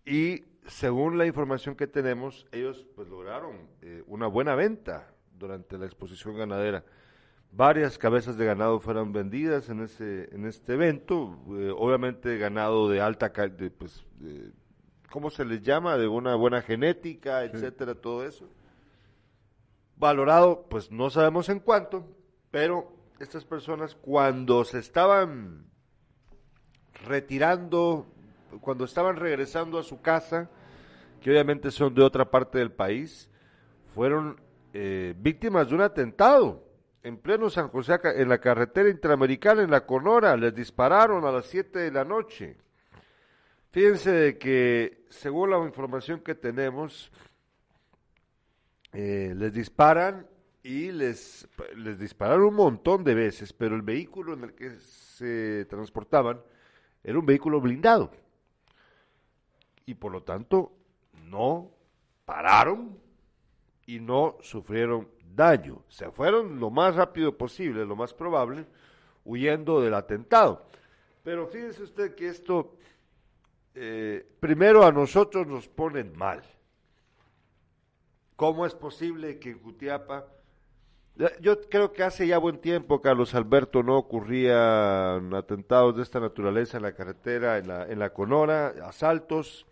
[0.05, 3.68] y según la información que tenemos, ellos pues lograron
[4.07, 6.85] una buena venta durante la exposición ganadera.
[7.51, 13.01] Varias cabezas de ganado fueron vendidas en ese en este evento, eh, obviamente ganado de
[13.01, 14.07] alta calidad, pues,
[15.11, 15.98] ¿cómo se les llama?
[15.98, 18.48] De una buena genética, etcétera, todo eso.
[19.96, 22.07] Valorado, pues no sabemos en cuánto,
[22.51, 25.66] pero estas personas cuando se estaban
[27.05, 28.07] retirando,
[28.61, 30.51] cuando estaban regresando a su casa,
[31.21, 33.31] que obviamente son de otra parte del país,
[33.95, 34.41] fueron
[34.73, 39.85] eh, víctimas de un atentado en pleno San José, en la carretera interamericana, en la
[39.85, 42.57] Conora, les dispararon a las 7 de la noche.
[43.73, 47.11] Fíjense de que, según la información que tenemos,
[48.93, 50.29] eh, les disparan
[50.62, 55.65] y les, les dispararon un montón de veces, pero el vehículo en el que se
[55.69, 56.41] transportaban
[57.03, 58.12] era un vehículo blindado.
[59.87, 60.73] Y por lo tanto,
[61.25, 61.71] no
[62.25, 62.99] pararon
[63.87, 65.83] y no sufrieron daño.
[65.88, 68.66] Se fueron lo más rápido posible, lo más probable,
[69.25, 70.66] huyendo del atentado.
[71.23, 72.77] Pero fíjese usted que esto,
[73.75, 76.42] eh, primero a nosotros nos ponen mal.
[78.37, 80.27] ¿Cómo es posible que en Jutiapa,
[81.40, 86.79] yo creo que hace ya buen tiempo, Carlos Alberto, no ocurrían atentados de esta naturaleza
[86.79, 89.66] en la carretera, en la, en la Conora, asaltos,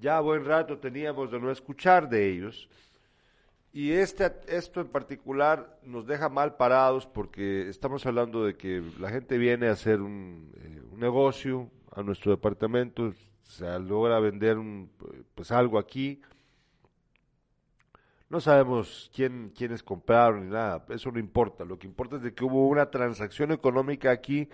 [0.00, 2.68] ya buen rato teníamos de no escuchar de ellos.
[3.72, 9.10] Y este, esto en particular nos deja mal parados porque estamos hablando de que la
[9.10, 14.90] gente viene a hacer un, eh, negocio a nuestro departamento, se logra vender un,
[15.34, 16.20] pues algo aquí.
[18.28, 21.64] No sabemos quién, quiénes compraron ni nada, eso no importa.
[21.64, 24.48] Lo que importa es de que hubo una transacción económica aquí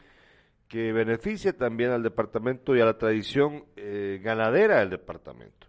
[0.69, 5.67] que beneficia también al departamento y a la tradición eh, ganadera del departamento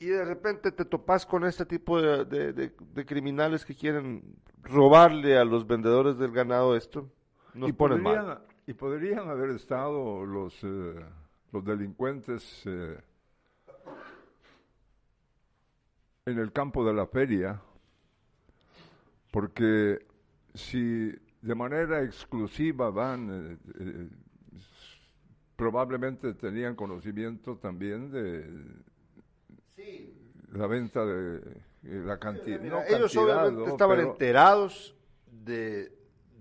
[0.00, 2.72] y de repente te topas con este tipo de,
[3.06, 4.22] criminales que quieren
[4.62, 7.10] robarle a los vendedores del ganado esto,
[7.54, 8.42] nos y ponen podrían, mal.
[8.66, 11.04] Y podrían haber estado los, eh,
[11.52, 13.00] los delincuentes eh,
[16.26, 17.60] en el campo de la feria,
[19.32, 20.06] porque
[20.54, 24.08] si de manera exclusiva van, eh,
[25.56, 28.46] probablemente tenían conocimiento también de
[30.52, 31.38] la venta de
[31.84, 32.62] eh, la cantidad.
[32.88, 34.94] ellos obviamente estaban enterados
[35.26, 35.92] de,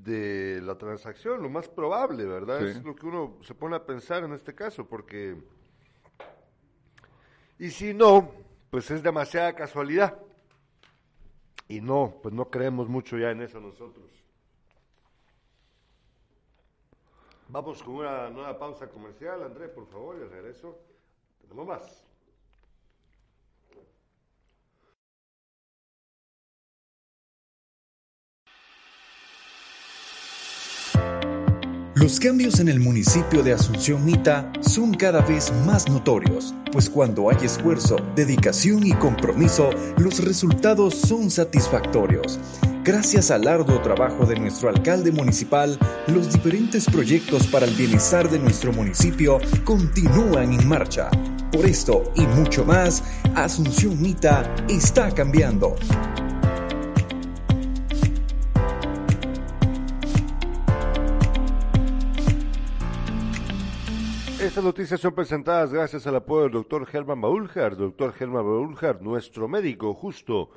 [0.03, 2.65] de la transacción, lo más probable, ¿verdad?
[2.65, 5.35] Es lo que uno se pone a pensar en este caso, porque...
[7.59, 8.31] Y si no,
[8.69, 10.19] pues es demasiada casualidad.
[11.67, 14.16] Y no, pues no creemos mucho ya en eso nosotros.
[17.49, 20.77] Vamos con una nueva pausa comercial, André, por favor, y regreso
[21.39, 22.06] tenemos más.
[31.99, 37.31] Los cambios en el municipio de Asunción Mita son cada vez más notorios, pues cuando
[37.31, 42.39] hay esfuerzo, dedicación y compromiso, los resultados son satisfactorios.
[42.83, 48.37] Gracias al arduo trabajo de nuestro alcalde municipal, los diferentes proyectos para el bienestar de
[48.37, 51.09] nuestro municipio continúan en marcha.
[51.51, 55.75] Por esto y mucho más, Asunción Mita está cambiando.
[64.57, 69.47] Estas noticias son presentadas gracias al apoyo del doctor Germán Baúljar, doctor Germán Baúljar, nuestro
[69.47, 70.49] médico justo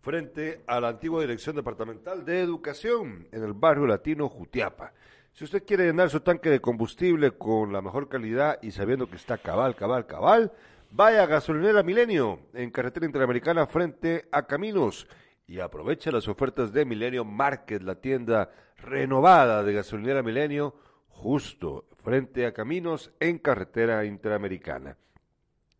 [0.00, 4.94] frente a la antigua Dirección Departamental de Educación en el barrio latino Jutiapa.
[5.34, 9.16] Si usted quiere llenar su tanque de combustible con la mejor calidad y sabiendo que
[9.16, 10.50] está cabal, cabal, cabal,
[10.90, 15.06] vaya a Gasolinera Milenio en carretera interamericana frente a Caminos
[15.46, 20.74] y aproveche las ofertas de Milenio Market, la tienda renovada de Gasolinera Milenio,
[21.08, 24.96] justo frente a Caminos en carretera interamericana.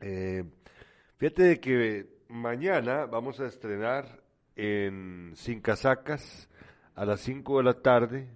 [0.00, 0.42] Eh,
[1.18, 4.24] fíjate de que mañana vamos a estrenar
[4.56, 6.48] en Sin Casacas
[6.96, 8.28] a las 5 de la tarde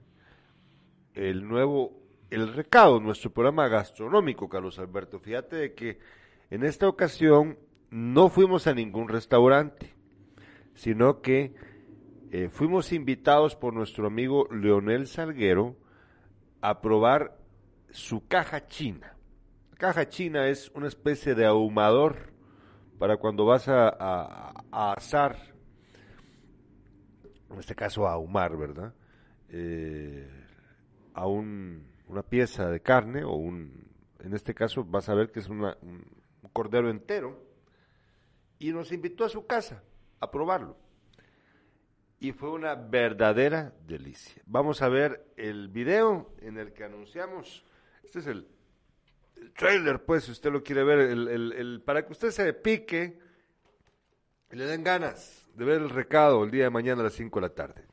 [1.14, 2.00] el nuevo
[2.31, 5.18] El Recado, nuestro programa gastronómico, Carlos Alberto.
[5.18, 5.98] Fíjate de que
[6.48, 7.59] en esta ocasión
[7.90, 9.92] no fuimos a ningún restaurante,
[10.74, 11.57] sino que
[12.31, 15.74] eh, fuimos invitados por nuestro amigo Leonel Salguero
[16.61, 17.39] a probar
[17.92, 19.16] su caja china.
[19.70, 22.33] La caja china es una especie de ahumador
[22.98, 25.37] para cuando vas a, asar,
[27.50, 28.94] en este caso a ahumar, ¿verdad?
[29.48, 30.29] Eh,
[31.14, 33.88] a un, una pieza de carne o un,
[34.20, 35.74] en este caso vas a ver que es un
[36.53, 37.50] cordero entero
[38.59, 39.83] y nos invitó a su casa
[40.20, 40.76] a probarlo.
[42.20, 44.42] Y fue una verdadera delicia.
[44.44, 47.64] Vamos a ver el video en el que anunciamos.
[48.11, 48.44] Este es el,
[49.37, 52.53] el trailer, pues, si usted lo quiere ver, el, el, el, para que usted se
[52.55, 53.20] pique
[54.51, 57.38] y le den ganas de ver el recado el día de mañana a las 5
[57.38, 57.87] de la tarde.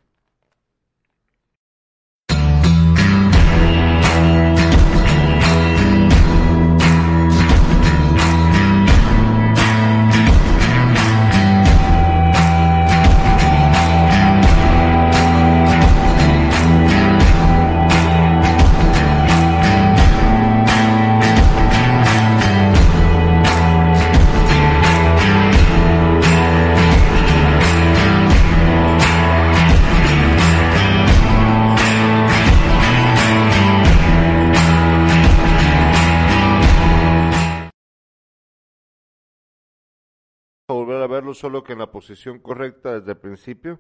[41.18, 43.80] Verlo solo que en la posición correcta desde el principio.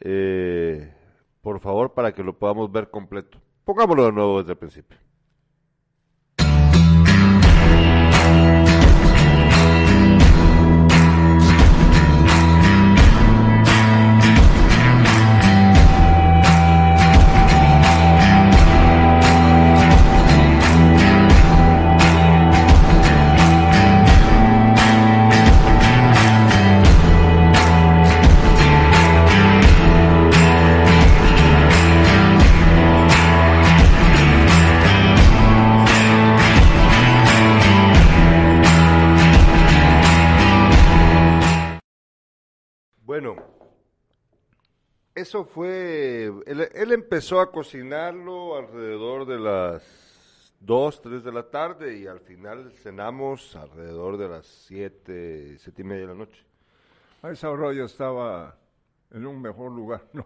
[0.00, 0.92] Eh,
[1.40, 3.40] por favor, para que lo podamos ver completo.
[3.64, 4.98] Pongámoslo de nuevo desde el principio.
[45.20, 51.96] Eso fue, él, él, empezó a cocinarlo alrededor de las 2, 3 de la tarde
[51.96, 56.44] y al final cenamos alrededor de las 7, 7 y media de la noche.
[57.22, 58.56] A esa hora yo estaba
[59.10, 60.24] en un mejor lugar, no,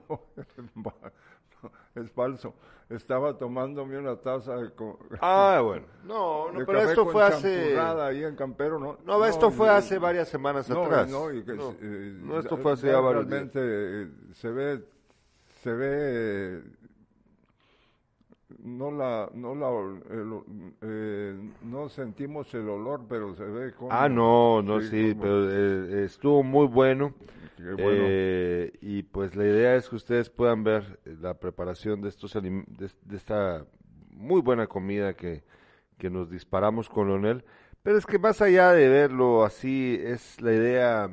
[1.95, 2.55] es falso.
[2.89, 4.71] Estaba tomándome una taza de...
[5.21, 5.87] Ah, bueno.
[6.05, 7.79] No, no, pero esto fue hace...
[7.79, 8.99] ahí en Campero, ¿no?
[9.05, 11.09] No, no esto fue hace varias semanas no, atrás.
[11.09, 13.53] No, y que, no, eh, no, esto fue hace ya varios días.
[13.55, 14.85] Realmente eh, se ve,
[15.63, 16.63] se ve...
[18.59, 19.69] No la, no la,
[20.11, 20.41] el,
[20.83, 23.93] eh, no sentimos el olor, pero se ve como...
[23.93, 27.15] Ah, no, no, sí, sí como, pero eh, estuvo muy bueno.
[27.59, 28.05] Bueno.
[28.07, 32.65] Eh, y pues la idea es que ustedes puedan ver la preparación de estos de,
[32.67, 33.65] de, esta
[34.11, 35.43] muy buena comida que,
[35.99, 37.45] que nos disparamos con Leonel.
[37.83, 41.11] Pero es que más allá de verlo así, es la idea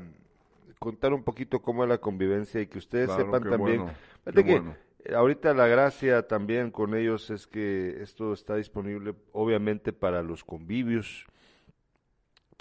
[0.79, 3.85] contar un poquito cómo es la convivencia y que ustedes claro, sepan también.
[4.25, 4.75] Bueno, que bueno.
[5.15, 11.27] ahorita la gracia también con ellos es que esto está disponible obviamente para los convivios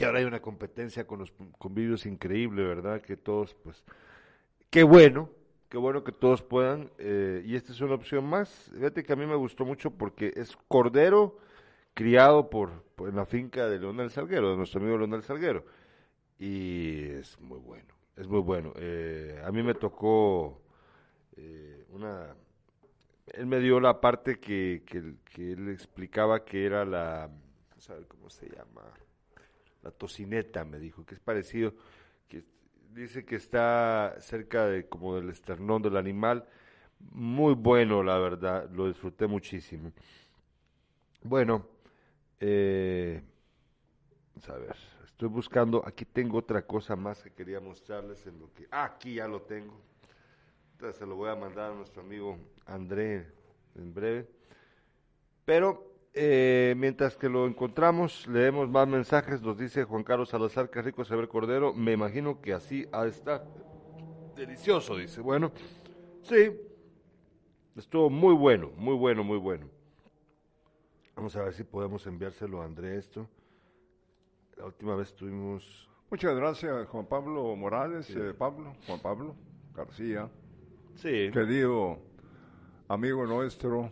[0.00, 3.02] que ahora hay una competencia con los convivios increíble, ¿verdad?
[3.02, 3.84] Que todos, pues,
[4.70, 5.28] qué bueno,
[5.68, 8.70] qué bueno que todos puedan, eh, y esta es una opción más.
[8.74, 11.36] Fíjate que a mí me gustó mucho porque es cordero
[11.92, 15.66] criado por, en la finca de Leonel Salguero, de nuestro amigo Leonel Salguero,
[16.38, 18.72] y es muy bueno, es muy bueno.
[18.76, 20.62] Eh, a mí me tocó
[21.36, 22.34] eh, una,
[23.34, 27.28] él me dio la parte que, que, él explicaba que era la,
[27.76, 28.94] ¿sabe cómo se llama?
[29.82, 31.74] La tocineta, me dijo, que es parecido,
[32.28, 32.44] que
[32.94, 36.46] dice que está cerca de como del esternón del animal,
[37.12, 39.92] muy bueno, la verdad, lo disfruté muchísimo.
[41.22, 41.66] Bueno,
[42.42, 43.22] Eh,
[44.48, 44.74] a ver,
[45.04, 48.66] estoy buscando, aquí tengo otra cosa más que quería mostrarles en lo que...
[48.70, 49.78] Ah, aquí ya lo tengo.
[50.72, 53.26] Entonces se lo voy a mandar a nuestro amigo André
[53.74, 54.26] en breve.
[55.44, 60.82] Pero eh, mientras que lo encontramos, leemos más mensajes, nos dice Juan Carlos Salazar, que
[60.82, 63.46] rico saber Cordero, me imagino que así ha de estar.
[64.34, 65.20] Delicioso, dice.
[65.20, 65.52] Bueno,
[66.22, 66.50] sí,
[67.76, 69.68] estuvo muy bueno, muy bueno, muy bueno.
[71.14, 73.28] Vamos a ver si podemos enviárselo a André esto.
[74.56, 75.88] La última vez tuvimos...
[76.10, 79.36] Muchas gracias, Juan Pablo Morales, eh, Pablo, Juan Pablo
[79.74, 80.28] García,
[80.96, 81.98] Sí, querido
[82.88, 83.90] amigo nuestro,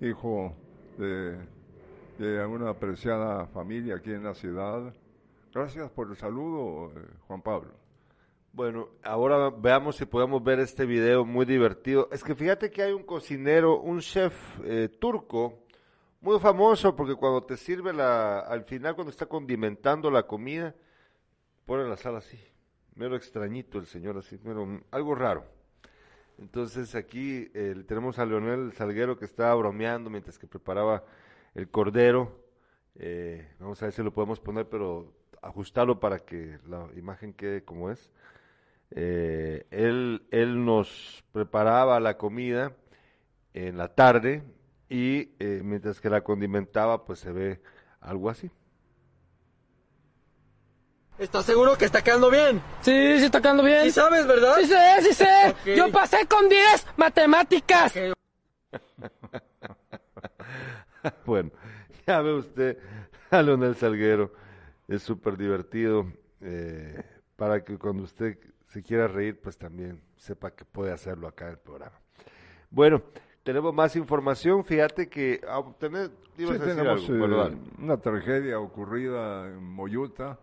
[0.00, 0.56] hijo
[1.00, 4.94] de, una apreciada familia aquí en la ciudad.
[5.52, 7.72] Gracias por el saludo, eh, Juan Pablo.
[8.52, 12.08] Bueno, ahora veamos si podemos ver este video muy divertido.
[12.12, 14.34] Es que fíjate que hay un cocinero, un chef
[14.64, 15.64] eh, turco,
[16.20, 20.74] muy famoso porque cuando te sirve la, al final cuando está condimentando la comida,
[21.64, 22.38] pone la sal así.
[22.94, 25.59] Mero extrañito el señor así, mero, algo raro.
[26.40, 27.50] Entonces aquí
[27.86, 31.04] tenemos a Leonel Salguero que estaba bromeando mientras que preparaba
[31.54, 32.40] el cordero.
[32.94, 35.12] Eh, vamos a ver si lo podemos poner, pero
[35.42, 38.10] ajustarlo para que la imagen quede como es.
[38.90, 42.74] Eh, él, él nos preparaba la comida
[43.54, 44.42] en la tarde
[44.88, 47.60] y eh, mientras que la condimentaba, pues se ve
[48.00, 48.50] algo así.
[51.20, 52.62] ¿Estás seguro que está quedando bien?
[52.80, 53.84] Sí, sí está quedando bien.
[53.84, 54.54] Sí sabes, ¿verdad?
[54.58, 55.54] Sí sé, sí sé.
[55.76, 57.92] Yo pasé con 10 matemáticas.
[61.26, 61.50] bueno,
[62.06, 62.78] ya ve usted
[63.30, 64.32] a Leonel Salguero,
[64.88, 66.10] es súper divertido,
[66.40, 67.04] eh,
[67.36, 71.50] para que cuando usted se quiera reír, pues también sepa que puede hacerlo acá en
[71.50, 72.00] el programa.
[72.70, 73.02] Bueno,
[73.42, 75.42] tenemos más información, fíjate que...
[75.46, 75.62] ah,
[76.38, 77.44] ibas Sí, tenemos algo.
[77.44, 80.38] Eh, una tragedia ocurrida en Moyuta.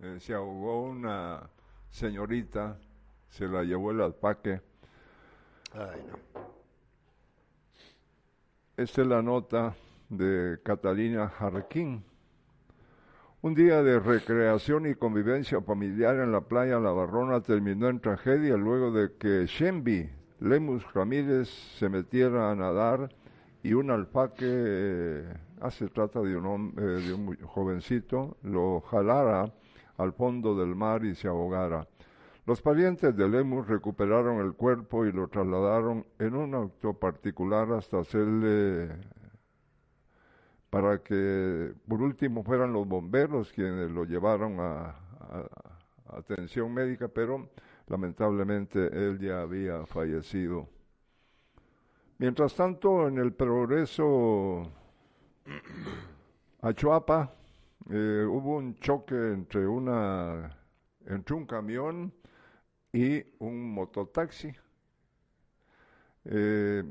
[0.00, 1.48] Eh, se ahogó una
[1.90, 2.78] señorita,
[3.28, 4.60] se la llevó el alpaque.
[5.72, 6.18] Ay, no.
[8.76, 9.74] Esta es la nota
[10.08, 12.04] de Catalina Jarquín.
[13.42, 18.56] Un día de recreación y convivencia familiar en la playa La Barrona terminó en tragedia
[18.56, 23.10] luego de que Shenby Lemus Ramírez se metiera a nadar
[23.62, 29.52] y un alpaque, eh, ah, se trata de un, eh, de un jovencito, lo jalara
[29.96, 31.86] al fondo del mar y se ahogara.
[32.46, 38.00] Los parientes de Lemus recuperaron el cuerpo y lo trasladaron en un auto particular hasta
[38.00, 38.90] hacerle
[40.70, 44.88] para que por último fueran los bomberos quienes lo llevaron a,
[45.20, 47.48] a- atención médica, pero
[47.86, 50.68] lamentablemente él ya había fallecido.
[52.18, 54.70] Mientras tanto, en el progreso
[56.62, 57.32] a Chuapa
[57.90, 60.56] eh, hubo un choque entre una
[61.06, 62.12] entre un camión
[62.92, 64.52] y un mototaxi.
[66.24, 66.82] Eh,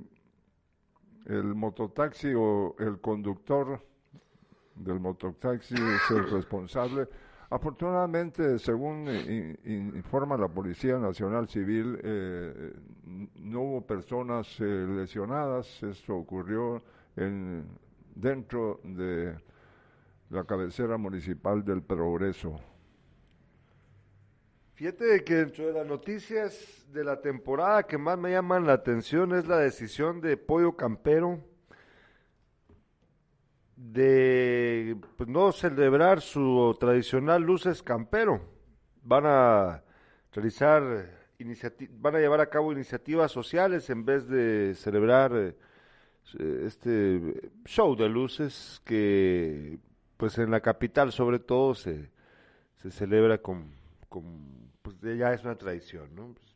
[1.26, 3.80] el mototaxi o el conductor
[4.76, 7.08] del mototaxi es el responsable.
[7.50, 9.08] Afortunadamente, según
[9.64, 12.74] informa la Policía Nacional Civil, eh,
[13.36, 15.84] no hubo personas eh, lesionadas.
[15.84, 16.82] Esto ocurrió
[17.16, 17.64] en,
[18.16, 19.36] dentro de
[20.34, 22.60] la cabecera municipal del Progreso.
[24.74, 29.34] Fíjate que dentro de las noticias de la temporada que más me llaman la atención
[29.34, 31.40] es la decisión de Pollo Campero
[33.76, 38.42] de pues, no celebrar su tradicional luces campero.
[39.04, 39.84] Van a
[40.32, 41.22] realizar
[41.92, 45.56] van a llevar a cabo iniciativas sociales en vez de celebrar eh,
[46.66, 49.78] este show de luces que
[50.24, 52.10] pues en la capital sobre todo se,
[52.78, 53.74] se celebra con,
[54.08, 54.24] con
[54.82, 56.28] pues ya es una tradición, ¿no?
[56.34, 56.56] Pues,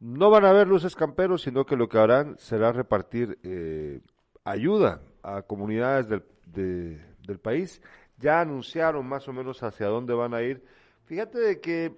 [0.00, 4.00] no van a haber luces camperos, sino que lo que harán será repartir eh,
[4.44, 7.82] ayuda a comunidades del, de- del país.
[8.16, 10.64] Ya anunciaron más o menos hacia dónde van a ir.
[11.04, 11.94] Fíjate de que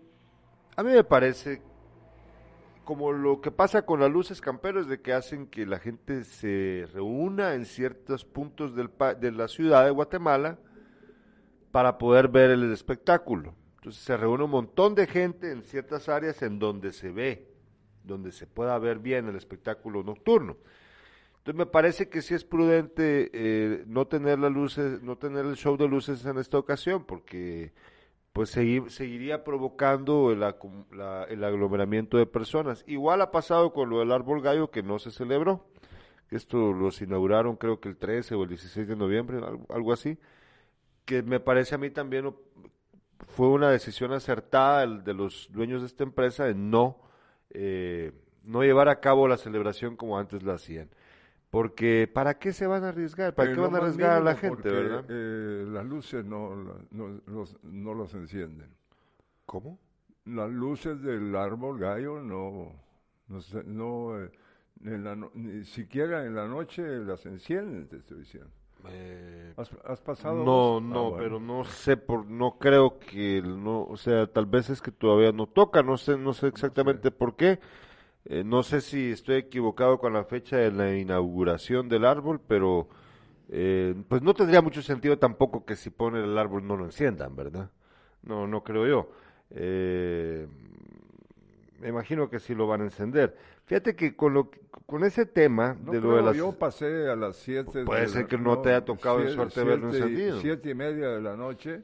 [0.74, 1.62] a mí me parece
[2.84, 6.88] como lo que pasa con las luces camperos de que hacen que la gente se
[6.92, 10.58] reúna en ciertos puntos del de la ciudad de Guatemala
[11.72, 13.54] para poder ver el espectáculo.
[13.76, 17.48] Entonces se reúne un montón de gente en ciertas áreas en donde se ve,
[18.04, 20.56] donde se pueda ver bien el espectáculo nocturno.
[21.38, 25.56] Entonces me parece que sí es prudente eh, no tener las luces, no tener el
[25.56, 27.72] show de luces en esta ocasión, porque
[28.32, 32.84] pues seguir- seguiría provocando el, la- el aglomeramiento de personas.
[32.86, 35.66] Igual ha pasado con lo del árbol gallo que no se celebró.
[36.30, 40.18] Esto los inauguraron creo que el 13 o el 16 de noviembre, algo así.
[41.05, 42.34] Que me parece a mí también
[43.28, 46.98] fue una decisión acertada el de los dueños de esta empresa de no,
[47.50, 48.12] eh,
[48.44, 50.90] no llevar a cabo la celebración como antes la hacían.
[51.50, 53.34] Porque ¿para qué se van a arriesgar?
[53.34, 55.05] ¿Para Eh, qué van a arriesgar a la gente, verdad?
[55.09, 56.55] eh, las luces no,
[56.90, 58.74] no, los, no las encienden.
[59.46, 59.78] ¿Cómo?
[60.24, 62.72] Las luces del árbol gallo no,
[63.66, 64.30] no, eh,
[64.84, 68.50] en la no- ni siquiera en la noche las encienden, te estoy diciendo.
[68.88, 70.44] Eh, ¿Has, has pasado?
[70.44, 70.82] No, vos?
[70.82, 71.16] Ah, no, bueno.
[71.16, 75.32] pero no sé, por, no creo que, no, o sea, tal vez es que todavía
[75.32, 77.60] no toca, no sé, no sé exactamente por qué.
[78.24, 82.88] Eh, no sé si estoy equivocado con la fecha de la inauguración del árbol, pero
[83.48, 87.34] eh, pues no tendría mucho sentido tampoco que si ponen el árbol no lo enciendan,
[87.36, 87.70] ¿verdad?
[88.22, 89.10] No, no creo yo.
[89.50, 90.46] Eh,
[91.80, 93.36] me imagino que sí lo van a encender.
[93.72, 94.50] Fíjate que con lo
[94.84, 97.86] con ese tema No de lo creo, de las yo pasé a las 7.
[97.86, 100.38] Puede ser que no te haya tocado en suerte verlo encendido.
[100.42, 101.80] Siete y media de la noche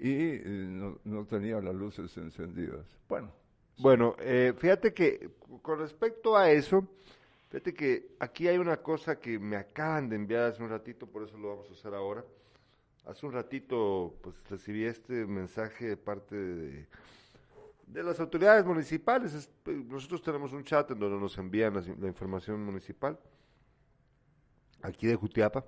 [0.00, 2.84] y eh, no, no tenía las luces encendidas.
[3.08, 3.30] Bueno,
[3.78, 5.30] Bueno, eh, fíjate que
[5.62, 6.84] con respecto a eso,
[7.48, 11.22] fíjate que aquí hay una cosa que me acaban de enviar hace un ratito, por
[11.22, 12.24] eso lo vamos a hacer ahora.
[13.06, 16.88] Hace un ratito, pues recibí este mensaje de parte de,
[17.86, 19.34] de las autoridades municipales.
[19.34, 23.18] Es- eh, nosotros tenemos un chat en donde nos envían la información municipal,
[24.82, 25.64] aquí de Jutiapa.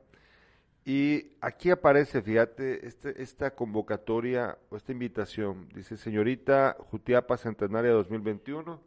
[0.84, 5.68] Y aquí aparece, fíjate, este, esta convocatoria o esta invitación.
[5.74, 8.80] Dice, señorita Jutiapa Centenaria 2021,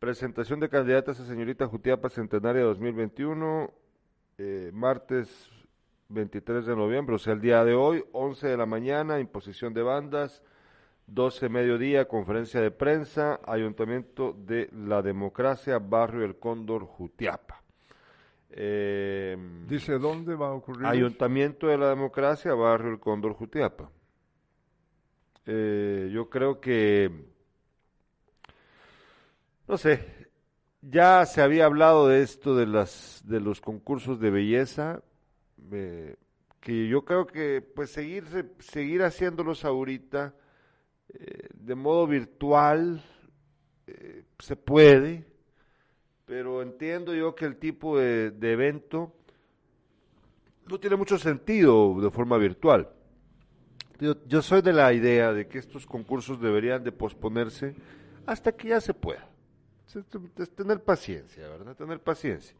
[0.00, 3.72] presentación de candidatas a señorita Jutiapa Centenaria 2021,
[4.38, 5.48] eh, martes
[6.08, 9.82] 23 de noviembre, o sea, el día de hoy, 11 de la mañana, imposición de
[9.82, 10.42] bandas,
[11.10, 17.60] 12 mediodía, conferencia de prensa, Ayuntamiento de la Democracia, Barrio El Cóndor, Jutiapa.
[18.50, 19.36] Eh,
[19.66, 20.86] dice dónde va a ocurrir.
[20.86, 23.90] Ayuntamiento de la Democracia, Barrio El Cóndor, Jutiapa.
[25.46, 27.10] Eh, yo creo que,
[29.66, 30.28] no sé,
[30.80, 35.02] ya se había hablado de esto de las de los concursos de belleza,
[35.72, 36.14] eh,
[36.60, 40.34] que yo creo que pues seguir seguir haciéndolos ahorita
[41.14, 43.02] eh, de modo virtual
[43.86, 45.24] eh, se puede,
[46.26, 49.12] pero entiendo yo que el tipo de, de evento
[50.66, 52.88] no tiene mucho sentido de forma virtual.
[53.98, 57.74] Yo, yo soy de la idea de que estos concursos deberían de posponerse
[58.26, 59.28] hasta que ya se pueda.
[60.38, 61.74] Es- Tener paciencia, ¿verdad?
[61.76, 62.56] Tener paciencia.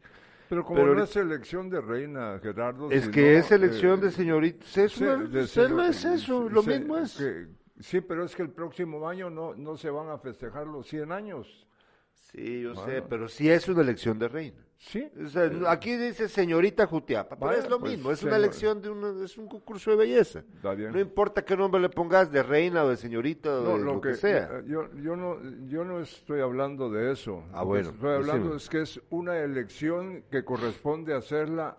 [0.49, 2.91] Pero como pero no es elección de reina, Gerardo.
[2.91, 4.77] Es sino, que es elección eh, de señoritas.
[4.77, 7.15] Es, sí, una- de es- no señor- es eso, lo mismo es.
[7.17, 7.47] que-
[7.81, 11.11] sí, pero es que el próximo año no, no se van a festejar los 100
[11.11, 11.67] años.
[12.13, 13.05] Sí, yo sé, Bueno.
[13.09, 14.65] pero sí es una elección de reina.
[14.77, 15.07] Sí.
[15.23, 18.89] O sea, aquí dice señorita Jutiapa, pero es lo pues, mismo, es una elección de
[18.89, 20.43] una, es un concurso de belleza.
[20.55, 20.91] Está bien.
[20.91, 24.11] No importa qué nombre le pongas, de reina o de señorita o de lo, que,
[24.11, 24.63] eh, sea.
[24.65, 27.43] Yo, yo, no, yo no estoy hablando de eso.
[27.51, 28.57] Ah, Lo que bueno, Estoy hablando decime.
[28.57, 31.77] es que es una elección que corresponde hacerla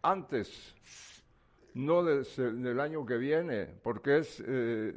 [0.00, 0.74] antes,
[1.74, 4.42] no des- del año que viene, porque es...
[4.46, 4.94] eh,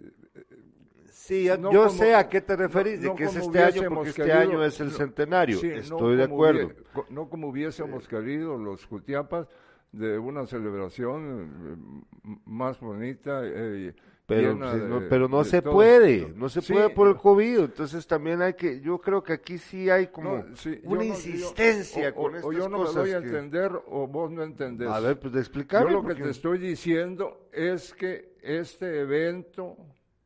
[1.11, 3.59] Sí, ya- no yo como- sé a qué te referís, no- de que es este
[3.63, 5.57] año porque este querido- año es el centenario.
[5.59, 6.71] sí, no Estoy de acuerdo.
[7.09, 9.47] no como hubiésemos querido los Jutiapas
[9.91, 13.41] de una celebración eh, más bonita.
[13.45, 13.93] eh,
[14.35, 15.73] Pero, de- no, pero no se todo.
[15.73, 19.33] puede, no se Sí, puede por el COVID, entonces también hay que, yo creo que
[19.33, 22.51] aquí sí hay como no, sí, yo una yo- insistencia o- o- con o estas
[22.55, 22.95] yo no cosas.
[22.95, 24.89] me doy a que- entender o vos no entendés.
[24.89, 29.77] A ver, pues de Yo lo que te estoy diciendo es que este evento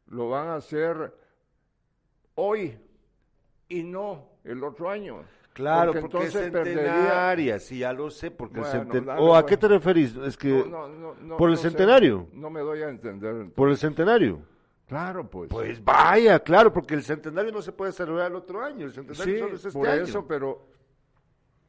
[0.08, 1.14] lo van a hacer
[2.36, 2.78] hoy
[3.70, 5.24] y no el otro año.
[5.58, 6.84] Claro, porque, entonces es perdería.
[6.84, 10.16] centenaria, sí, ya lo sé, porque el Bueno, centen- dale, ¿O a qué te referís?
[10.18, 12.28] Es que, No, no, no, no, ¿Por el sé, centenario?
[12.34, 13.32] no me doy a entender.
[13.32, 13.54] entonces.
[13.56, 14.40] por el centenario.
[14.88, 15.50] Claro, pues.
[15.50, 19.34] Pues vaya, claro, porque el centenario no se puede celebrar el otro año, el centenario
[19.34, 20.04] sí, solo es este por año.
[20.04, 20.68] eso, pero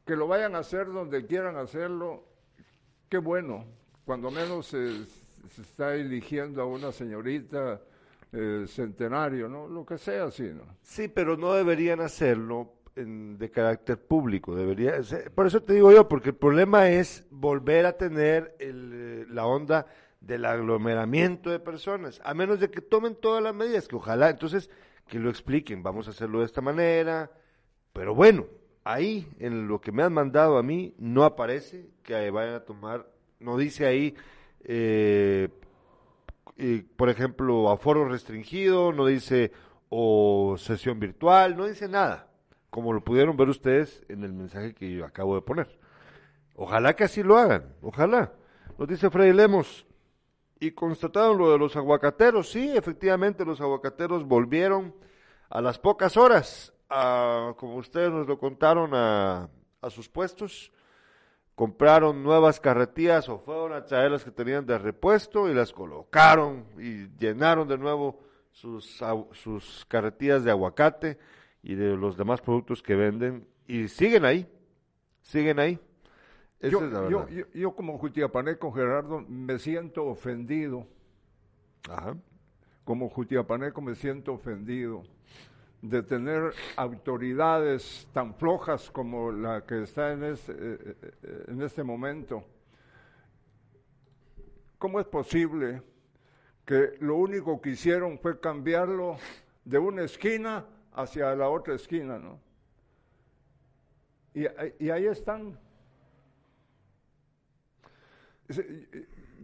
[0.05, 2.23] que lo vayan a hacer donde quieran hacerlo,
[3.09, 3.65] qué bueno.
[4.05, 5.05] Cuando menos se,
[5.49, 7.81] se está eligiendo a una señorita
[8.31, 9.67] eh, centenario, ¿no?
[9.67, 10.61] Lo que sea así, ¿no?
[10.83, 14.55] Sí, pero no deberían hacerlo en- de carácter público.
[14.55, 18.55] Debería, o sea, por eso te digo yo, porque el problema es volver a tener
[18.59, 19.85] el, eh, la onda
[20.21, 24.69] del aglomeramiento de personas, a menos de que tomen todas las medidas, que ojalá, entonces,
[25.07, 27.31] que lo expliquen, vamos a hacerlo de esta manera,
[27.93, 28.45] pero bueno,
[28.83, 33.09] ahí, en lo que me han mandado a mí, no aparece que vayan a tomar,
[33.39, 34.13] no dice ahí,
[34.63, 35.47] eh,
[36.57, 39.51] eh, por ejemplo, aforo restringido, no dice
[39.89, 42.28] o sesión virtual, no dice nada,
[42.69, 45.79] como lo pudieron ver ustedes en el mensaje que yo acabo de poner.
[46.55, 48.33] Ojalá que así lo hagan, ojalá.
[48.77, 49.85] Nos dice Freddy Lemos,
[50.59, 52.49] y constataron lo de los aguacateros.
[52.49, 54.93] Sí, efectivamente los aguacateros volvieron
[55.49, 59.49] a las pocas horas, a, como ustedes nos lo contaron, a,
[59.89, 60.71] sus puestos.
[61.55, 66.65] Compraron nuevas carretillas o fueron a traer las que tenían de repuesto y las colocaron
[66.77, 71.17] y llenaron de nuevo sus carretillas de aguacate
[71.61, 74.47] y de los demás productos que venden y siguen ahí,
[75.21, 75.79] siguen ahí.
[76.59, 80.87] Esa Yo, es la yo, yo, yo como jutiapaneco, Gerardo, me siento ofendido.
[81.89, 82.17] Ajá.
[82.83, 85.03] Como jutiapaneco me siento ofendido
[85.81, 90.77] de tener autoridades tan flojas como la que está en este, eh,
[91.23, 92.43] eh, en este momento.
[94.77, 95.81] ¿Cómo es posible
[96.65, 99.17] que lo único que hicieron fue cambiarlo
[99.65, 102.39] de una esquina hacia la otra esquina, ¿no?
[104.33, 104.45] Y,
[104.89, 105.57] ahí están.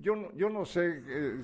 [0.02, 1.44] Yo, yo no sé, eh,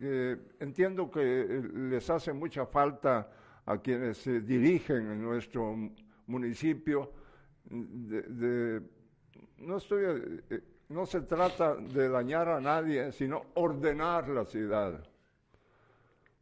[0.00, 3.30] eh, entiendo que les hace mucha falta
[3.66, 5.74] a quienes dirigen en nuestro
[6.26, 7.12] municipio.
[9.58, 15.02] No, estoy, eh, no se trata de dañar a nadie, sino ordenar la ciudad.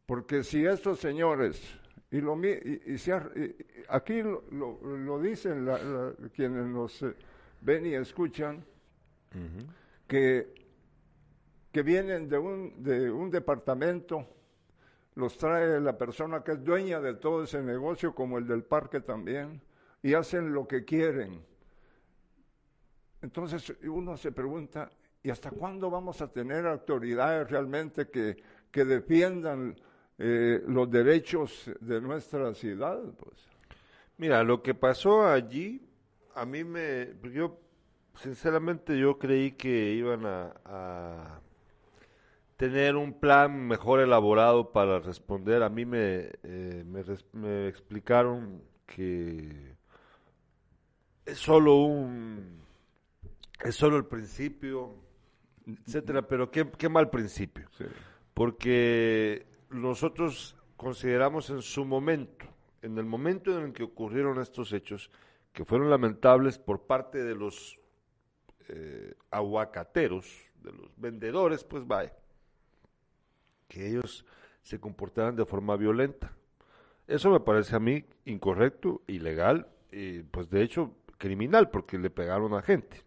[0.05, 1.61] Porque si estos señores,
[2.11, 3.55] y, lo, y- y se y-
[3.89, 7.13] aquí lo, lo- lo dicen la- la- quienes nos eh,
[7.61, 8.63] ven y escuchan,
[10.07, 10.53] que,
[11.71, 14.25] que vienen de un, de un departamento,
[15.15, 19.01] los trae la persona que es dueña de todo ese negocio, como el del parque
[19.01, 19.61] también,
[20.01, 21.43] y hacen lo que quieren.
[23.21, 24.89] Entonces uno se pregunta,
[25.21, 28.37] ¿y hasta cuándo vamos a tener autoridades realmente que,
[28.71, 29.75] que defiendan
[30.19, 32.99] eh, los derechos de nuestra ciudad?
[33.17, 33.39] Pues?
[34.17, 35.81] Mira, lo que pasó allí,
[36.35, 37.59] a mí me, yo,
[38.15, 41.39] sinceramente, yo creí que iban a, a
[42.59, 45.63] tener un plan mejor elaborado para responder.
[45.63, 46.83] A mí me, eh,
[47.31, 49.75] me, explicaron que
[51.25, 52.59] es solo un,
[53.63, 54.93] es solo el principio,
[55.65, 57.85] etcétera, pero qué, qué mal principio Sí.
[58.33, 62.45] porque nosotros consideramos en su momento,
[62.81, 65.11] en el momento en el que ocurrieron estos hechos,
[65.53, 67.79] que fueron lamentables por parte de los
[68.69, 72.13] eh, aguacateros, de los vendedores, pues vaya,
[73.67, 74.25] que ellos
[74.61, 76.31] se comportaran de forma violenta.
[77.07, 82.53] Eso me parece a mí incorrecto, ilegal, y pues de hecho criminal, porque le pegaron
[82.53, 83.03] a gente,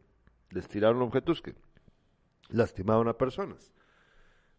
[0.50, 1.54] les tiraron objetos que
[2.48, 3.72] lastimaron a personas.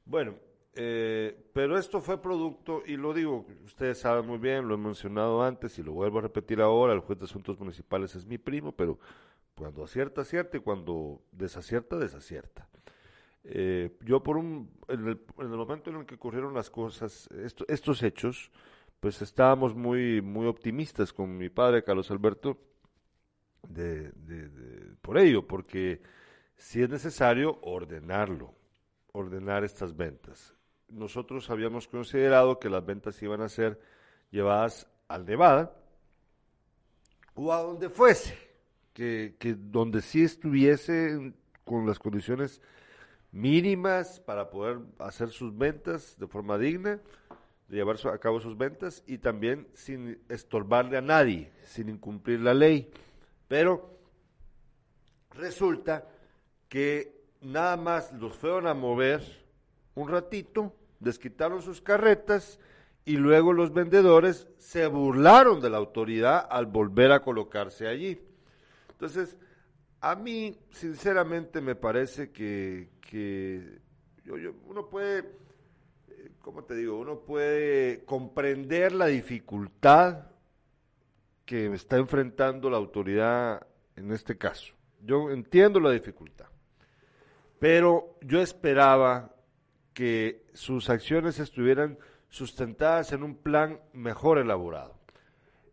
[0.05, 0.35] Bueno,
[0.75, 5.43] eh, pero esto fue producto, y lo digo, ustedes saben muy bien, lo he mencionado
[5.43, 8.71] antes y lo vuelvo a repetir ahora, el juez de asuntos municipales es mi primo,
[8.71, 8.99] pero
[9.55, 12.67] cuando acierta, acierta y cuando desacierta, desacierta.
[13.43, 17.27] Eh, yo por un, en el, en el momento en el que ocurrieron las cosas,
[17.31, 18.51] esto- estos hechos,
[18.99, 22.57] pues estábamos muy, muy optimistas con mi padre, Carlos Alberto,
[23.67, 26.01] de, de- de- por ello, porque
[26.57, 28.53] si es necesario ordenarlo,
[29.13, 30.55] ordenar estas ventas.
[30.93, 33.79] Nosotros habíamos considerado que las ventas iban a ser
[34.31, 35.75] llevadas al Nevada
[37.35, 38.37] o a donde fuese,
[38.93, 41.33] que, que donde sí estuviese
[41.63, 42.61] con las condiciones
[43.31, 47.01] mínimas para poder hacer sus ventas de forma digna,
[47.67, 52.53] de llevar a cabo sus ventas y también sin estorbarle a nadie, sin incumplir la
[52.53, 52.91] ley.
[53.47, 53.97] Pero
[55.31, 56.07] resulta
[56.69, 59.21] que nada más los fueron a mover
[59.95, 62.59] un ratito, desquitaron sus carretas
[63.05, 68.19] y luego los vendedores se burlaron de la autoridad al volver a colocarse allí.
[68.91, 69.37] Entonces,
[69.99, 72.89] a mí, sinceramente, me parece que,
[74.23, 75.19] yo- uno puede,
[76.09, 76.97] eh, ¿cómo te digo?
[76.97, 80.27] Uno puede comprender la dificultad
[81.45, 84.73] que está enfrentando la autoridad en este caso.
[85.05, 86.45] Yo entiendo la dificultad,
[87.59, 89.32] pero yo esperaba
[89.93, 91.97] que sus acciones estuvieran
[92.29, 94.97] sustentadas en un plan mejor elaborado.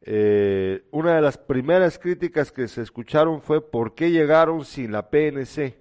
[0.02, 5.10] Eh, una de las primeras críticas que se escucharon fue por qué llegaron sin la
[5.10, 5.78] PNC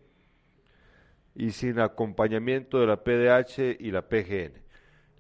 [1.36, 4.54] y sin acompañamiento de la PDH y la PGN.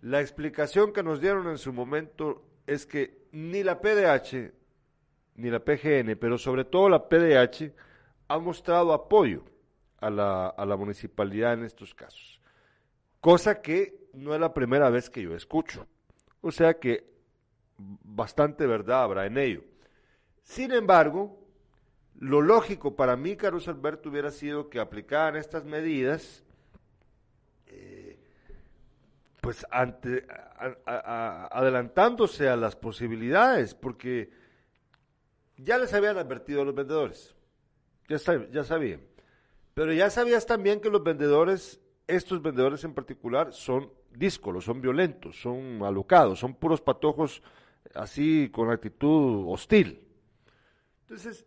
[0.01, 4.53] La explicación que nos dieron en su momento es que ni la PDH
[5.36, 7.72] ni la PGN, pero sobre todo la PDH,
[8.28, 9.43] ha mostrado apoyo
[9.99, 12.38] a la, a la municipalidad en estos casos.
[13.22, 15.88] Cosa que no es la primera vez que yo escucho.
[16.41, 17.09] O sea que
[17.78, 19.63] bastante verdad habrá en ello.
[20.43, 21.39] Sin embargo,
[22.20, 26.43] lo lógico para mí, Carlos Alberto, hubiera sido que aplicaran estas medidas
[27.67, 28.17] eh,
[29.41, 30.26] pues ante,
[30.86, 34.32] a- adelantándose a las posibilidades, porque
[35.57, 37.36] ya les habían advertido a los vendedores,
[38.07, 38.17] ya,
[38.51, 39.01] ya sabían,
[39.74, 41.80] pero ya sabías también que los vendedores,
[42.10, 47.41] estos vendedores en particular, son díscolos, son violentos, son alocados, son puros patojos
[47.93, 50.05] así con actitud hostil.
[51.01, 51.45] Entonces,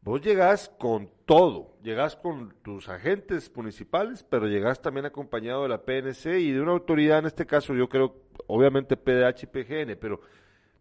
[0.00, 5.82] vos llegás con todo, llegás con tus agentes municipales, pero llegás también acompañado de la
[5.82, 10.20] PNC y de una autoridad, en este caso yo creo, obviamente PDH y PGN, pero,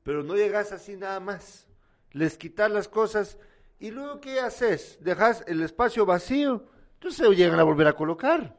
[0.04, 1.68] pero no llegás así nada más.
[2.14, 3.38] Les quitas las cosas
[3.80, 4.98] y luego ¿qué haces?
[5.02, 6.64] Dejas el espacio vacío,
[6.94, 8.56] entonces se llegan a volver a colocar.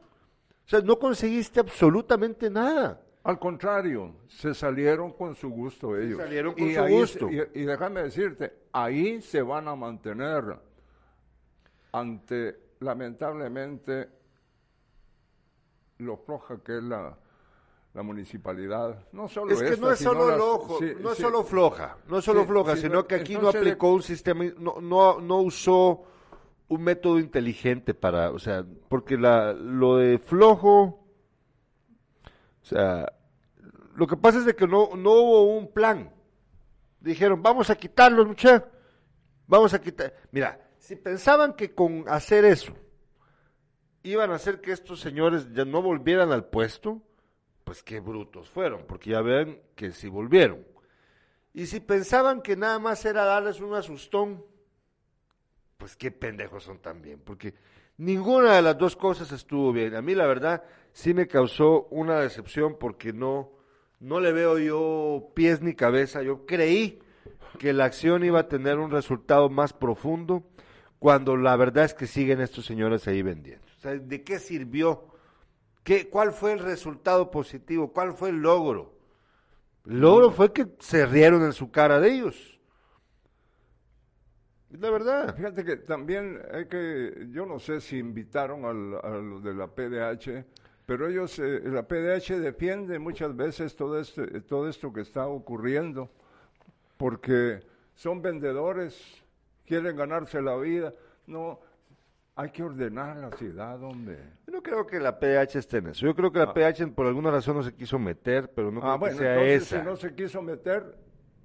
[0.69, 3.01] O sea, no conseguiste absolutamente nada.
[3.23, 6.19] Al contrario, se salieron con su gusto ellos.
[6.19, 7.27] salieron con y su ahí gusto.
[7.27, 10.43] se- y, y déjame decirte, ahí se van a mantener
[11.91, 14.09] ante, lamentablemente,
[15.97, 17.17] lo floja que es la,
[17.95, 19.07] la municipalidad.
[19.11, 21.23] No solo Es que esta, no es solo las- el ojo, sí, no es sí.
[21.23, 24.03] solo floja, no es solo Sí, floja, sí, sino no, que aquí no aplicó un
[24.03, 26.03] sistema, no, no, no usó
[26.69, 31.03] un método inteligente para, o sea, porque la, lo de flojo,
[32.61, 33.11] o sea,
[33.95, 36.13] lo que pasa es de que no, no hubo un plan.
[36.99, 38.69] Dijeron, vamos a quitarlos, muchachos,
[39.47, 40.13] vamos a quitar.
[40.31, 42.73] Mira, si pensaban que con hacer eso
[44.03, 47.01] iban a hacer que estos señores ya no volvieran al puesto,
[47.63, 50.65] pues qué brutos fueron, porque ya ven que sí volvieron.
[51.53, 54.45] Y si pensaban que nada más era darles un asustón,
[55.79, 57.53] pues qué pendejos son también, porque
[57.97, 59.95] ninguna de las dos cosas estuvo bien.
[59.95, 60.61] A mí la verdad
[60.91, 63.49] sí me causó una decepción porque no,
[64.01, 66.21] no le veo yo pies ni cabeza.
[66.21, 66.99] Yo creí
[67.57, 70.43] que la acción iba a tener un resultado más profundo
[70.99, 73.65] cuando la verdad es que siguen estos señores ahí vendiendo.
[73.77, 75.07] O sea, ¿de qué sirvió?
[75.85, 77.93] ¿Qué, ¿Cuál fue el resultado positivo?
[77.93, 78.93] ¿Cuál fue el logro?
[79.85, 82.58] El logro fue que se rieron en su cara de ellos.
[84.71, 85.35] La verdad.
[85.35, 89.67] Fíjate que también hay que, yo no sé si invitaron al, a los de la
[89.67, 90.45] PDH,
[90.85, 96.09] pero ellos, eh, la PDH defiende muchas veces todo, este, todo esto que está ocurriendo,
[96.97, 97.59] porque
[97.95, 99.23] son vendedores,
[99.65, 100.93] quieren ganarse la vida.
[101.25, 101.59] No,
[102.35, 104.17] hay que ordenar la ciudad, hombre.
[104.47, 106.05] Yo no creo que la PH esté en eso.
[106.05, 108.93] Yo creo que la PH por alguna razón no se quiso meter, pero no creo
[108.93, 109.79] ah, bueno, que sea entonces esa.
[109.79, 110.95] si no se quiso meter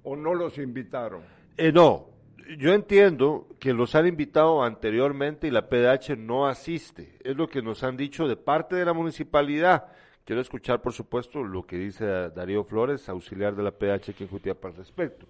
[0.03, 1.21] o no los invitaron.
[1.57, 2.14] Eh, no,
[2.57, 7.17] yo entiendo que los han invitado anteriormente y la PDH no asiste.
[7.23, 9.85] Es lo que nos han dicho de parte de la municipalidad.
[10.23, 14.29] Quiero escuchar, por supuesto, lo que dice Darío Flores, auxiliar de la PDH aquí en
[14.29, 15.25] Jutiapa al respecto.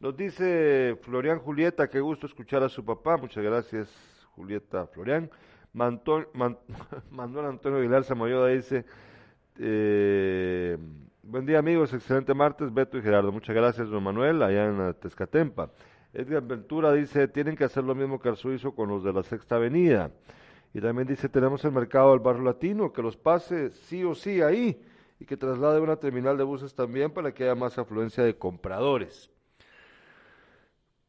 [0.00, 3.16] Nos dice Florian Julieta, qué gusto escuchar a su papá.
[3.16, 3.88] Muchas gracias,
[4.34, 5.30] Julieta Florian.
[5.72, 8.84] Manuel Antonio Aguilar Samayoda dice,
[9.58, 10.76] eh,
[11.22, 13.32] buen día amigos, excelente martes, Beto y Gerardo.
[13.32, 15.70] Muchas gracias, don Manuel, allá en Tezcatempa.
[16.12, 19.22] Edgar Ventura dice, tienen que hacer lo mismo que Arzu hizo con los de la
[19.22, 20.10] Sexta Avenida.
[20.74, 24.40] Y también dice, tenemos el mercado del barrio latino, que los pase sí o sí
[24.40, 24.80] ahí
[25.18, 29.30] y que traslade una terminal de buses también para que haya más afluencia de compradores.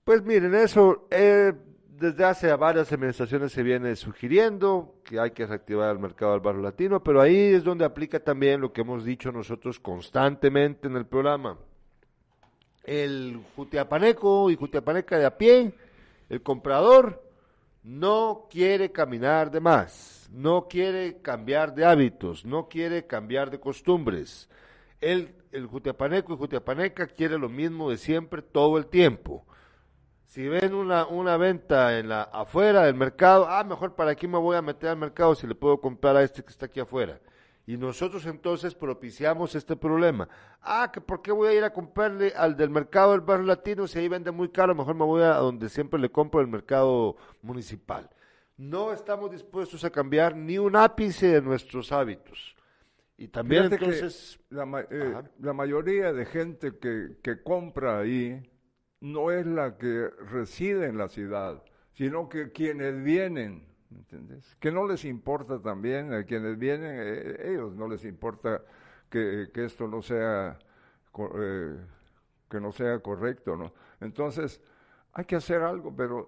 [0.04, 1.54] Pues miren, eso eh,
[1.98, 6.62] desde hace varias administraciones se viene sugiriendo que hay que reactivar el mercado del barrio
[6.62, 11.06] latino, pero ahí es donde aplica también lo que hemos dicho nosotros constantemente en el
[11.06, 11.58] programa.
[12.84, 15.74] El jutiapaneco y jutiapaneca de a pie,
[16.30, 17.24] el comprador,
[17.84, 24.50] no quiere caminar de más, no quiere cambiar de hábitos, no quiere cambiar de costumbres.
[25.02, 29.46] El, el jutiapaneco y jutiapaneca quiere lo mismo de siempre todo el tiempo.
[30.26, 34.40] Si ven una, una venta en la afuera del mercado, ah, mejor para aquí me
[34.40, 37.20] voy a meter al mercado si le puedo comprar a este que está aquí afuera.
[37.66, 40.28] Y nosotros entonces propiciamos este problema.
[40.62, 43.88] Ah, que por qué voy a ir a comprarle al del mercado del barrio latino
[43.88, 47.16] si ahí vende muy caro, mejor me voy a donde siempre le compro el mercado
[47.42, 48.10] municipal.
[48.58, 52.56] No estamos dispuestos a cambiar ni un ápice de nuestros hábitos.
[53.18, 58.44] Y también Fíjate entonces, la, ma- eh, la mayoría de gente que, que compra ahí
[59.00, 64.56] no es la que reside en la ciudad, sino que quienes vienen, ¿me ¿entiendes?
[64.60, 68.62] Que no les importa también, a quienes vienen, eh, ellos no les importa
[69.10, 70.58] que, que esto no sea,
[71.36, 71.78] eh,
[72.50, 73.72] que no sea correcto, ¿no?
[74.02, 74.62] Entonces,
[75.14, 76.28] hay que hacer algo, pero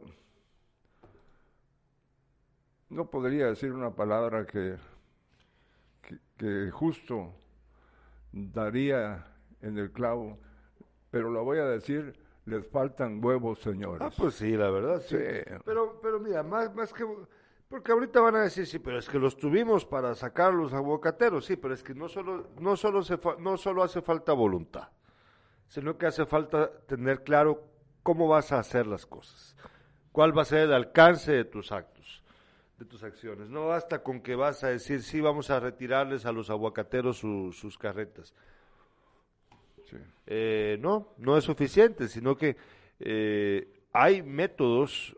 [2.89, 4.77] no podría decir una palabra que,
[6.01, 7.33] que, que justo
[8.31, 9.25] daría
[9.61, 10.37] en el clavo,
[11.09, 14.01] pero lo voy a decir, les faltan huevos, señores.
[14.01, 15.17] Ah, pues sí, la verdad, sí.
[15.17, 15.53] Sí.
[15.65, 17.05] Pero, pero mira, más, más que...
[17.75, 21.43] Porque ahorita van a decir, sí, pero es que los tuvimos para sacar los aguacateros,
[21.43, 24.87] sí, pero es que no solo, no solo, se fa- no solo hace falta voluntad,
[25.67, 27.67] sino que hace falta tener claro
[28.01, 29.57] cómo vas a hacer las cosas,
[30.13, 32.23] cuál va a ser el alcance de tus actos,
[32.79, 33.49] de tus acciones.
[33.49, 37.51] No basta con que vas a decir, sí, vamos a retirarles a los aguacateros su-
[37.51, 38.33] sus carretas.
[39.89, 39.97] Sí.
[40.27, 42.55] Eh, no, no es suficiente, sino que
[43.01, 45.17] eh, hay métodos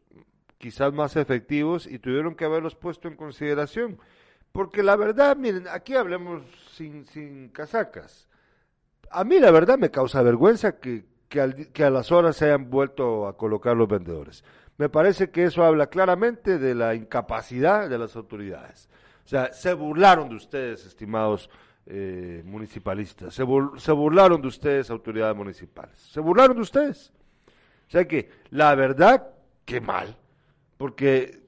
[0.58, 3.99] quizás más efectivos y tuvieron que haberlos puesto en consideración.
[4.51, 8.28] Porque la verdad, miren, aquí hablemos sin, sin casacas.
[9.12, 12.45] A mí la verdad me causa vergüenza que, que, al que a las horas se
[12.45, 14.43] hayan vuelto a colocar los vendedores.
[14.78, 18.89] Me parece que eso habla claramente de la incapacidad de las autoridades.
[19.26, 21.49] O sea, se burlaron de ustedes, estimados
[21.86, 23.34] eh, municipalistas.
[23.34, 23.43] Se,
[23.78, 25.97] se burlaron de ustedes, autoridades municipales.
[25.99, 27.12] Se burlaron de ustedes.
[27.88, 29.30] O sea que, la verdad,
[29.66, 30.18] qué mal.
[30.78, 31.44] Porque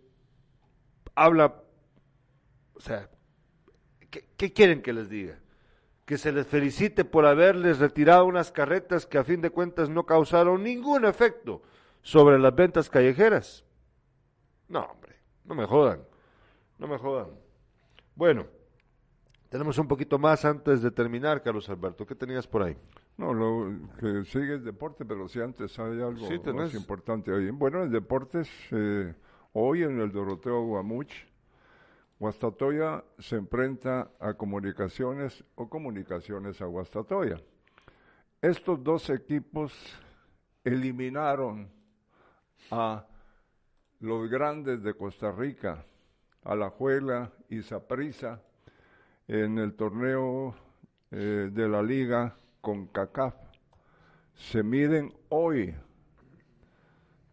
[1.15, 1.61] habla,
[2.73, 3.09] o sea,
[4.09, 5.39] ¿qué, qué quieren que les diga?
[6.05, 10.05] Que se les felicite por haberles retirado unas carretas que a fin de cuentas no
[10.05, 11.61] causaron ningún efecto
[12.01, 13.63] sobre las ventas callejeras.
[14.67, 15.15] No, hombre,
[15.45, 16.01] no me jodan,
[16.77, 17.29] no me jodan.
[18.15, 18.47] Bueno,
[19.49, 22.05] tenemos un poquito más antes de terminar, Carlos Alberto.
[22.05, 22.77] ¿Qué tenías por ahí?
[23.19, 27.49] No, lo que sigue es deporte, pero si antes hay algo Sí, más importante ahí.
[27.49, 29.13] Bueno, en deportes, eh,
[29.51, 31.11] hoy en el Doroteo Guamuch,
[32.17, 37.41] Guastatoya se enfrenta a Comunicaciones o Comunicaciones a Guastatoya.
[38.41, 39.73] Estos dos equipos
[40.63, 41.69] eliminaron
[42.71, 43.05] a
[43.99, 45.83] los grandes de Costa Rica,
[46.45, 48.41] Alajuela y Saprissa,
[49.27, 50.55] en el torneo
[51.11, 53.35] eh, de la liga con CACAF.
[54.35, 55.75] Se miden hoy.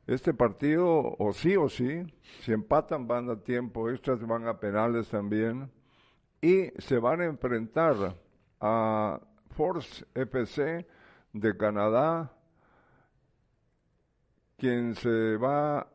[0.06, 2.04] Este partido, o sí o sí,
[2.42, 5.70] si empatan van a tiempo extras, van a penales también,
[6.40, 8.14] y se van a enfrentar
[8.60, 9.20] a
[9.50, 10.86] Force FC
[11.32, 12.32] de Canadá,
[14.56, 15.88] quien se va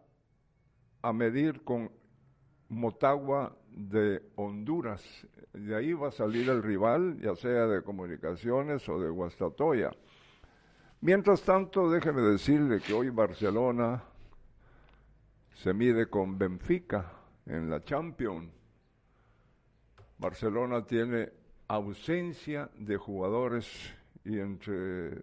[1.01, 1.89] a medir con
[2.67, 5.03] Motagua de Honduras.
[5.53, 9.91] De ahí va a salir el rival, ya sea de comunicaciones o de Guastatoya.
[11.01, 14.03] Mientras tanto, déjeme decirle que hoy Barcelona
[15.55, 17.11] se mide con Benfica
[17.45, 18.51] en la Champions.
[20.17, 21.31] Barcelona tiene
[21.67, 23.67] ausencia de jugadores
[24.23, 25.17] y entre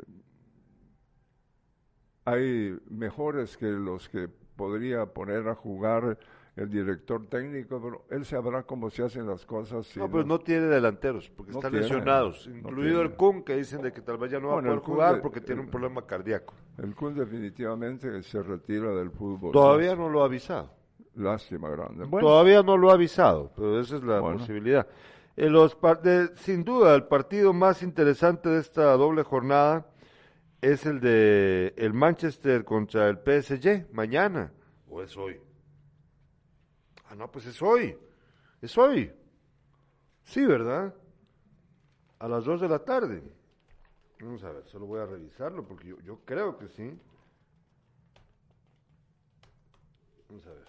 [2.24, 6.18] hay mejores que los que podría poner a jugar
[6.58, 9.86] el director técnico, pero él sabrá cómo se hacen las cosas.
[9.86, 13.12] si no, pero no tiene delanteros, porque No están tiene, lesionados, no incluido el.
[13.14, 15.40] Kun, que dicen de que tal vez ya no va a poder jugar de- porque
[15.40, 16.54] tiene un problema cardíaco.
[16.78, 19.52] El Kun definitivamente se retira del fútbol.
[19.52, 20.70] Todavía no lo ha avisado.
[21.14, 22.04] Lástima grande.
[22.04, 24.38] Bueno, Todavía no lo ha avisado, pero esa es la Bueno.
[24.38, 24.86] posibilidad.
[25.36, 29.86] En los de- sin duda, el partido más interesante de esta doble jornada
[30.60, 34.52] es el de el Manchester contra el PSG mañana.
[34.90, 35.40] ¿O es hoy?
[37.08, 37.96] Ah, no, pues es hoy.
[38.60, 39.12] Es hoy.
[40.24, 40.94] Sí, ¿verdad?
[42.18, 43.22] A las 2 de la tarde.
[44.20, 46.98] Vamos a ver, solo voy a revisarlo porque yo, yo creo que sí.
[50.28, 50.66] Vamos a ver.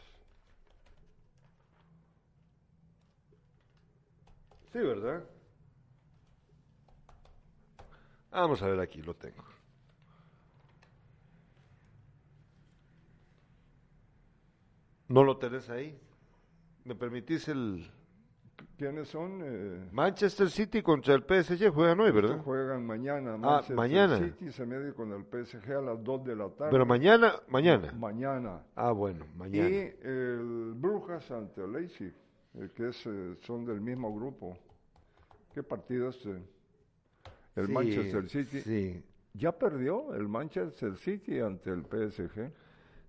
[4.72, 5.24] Sí, ¿verdad?
[8.32, 9.44] Vamos a ver aquí, lo tengo.
[15.08, 16.00] ¿No lo tenés ahí?
[16.86, 17.90] ¿Me permitís el
[18.78, 19.42] ¿quiénes son?
[19.44, 21.70] Eh, Manchester City contra el PSG?
[21.74, 22.40] Juegan hoy, ¿verdad?
[22.44, 23.34] Juegan mañana.
[23.34, 24.18] Ah, Manchester mañana.
[24.18, 26.72] City se mide con el PSG a las 2 de la tarde.
[26.72, 27.92] Pero mañana, mañana.
[27.94, 28.64] Mañana.
[28.76, 29.70] Ah, bueno, mañana.
[29.70, 32.14] Y el Brujas ante el Leipzig,
[32.56, 34.58] eh, que es, eh, son del mismo grupo.
[35.54, 36.26] ¿Qué partido es?
[36.26, 36.42] eh?
[37.56, 38.62] El Sí, Manchester City.
[38.62, 39.04] Sí.
[39.34, 42.52] Ya perdió el Manchester City ante el PSG.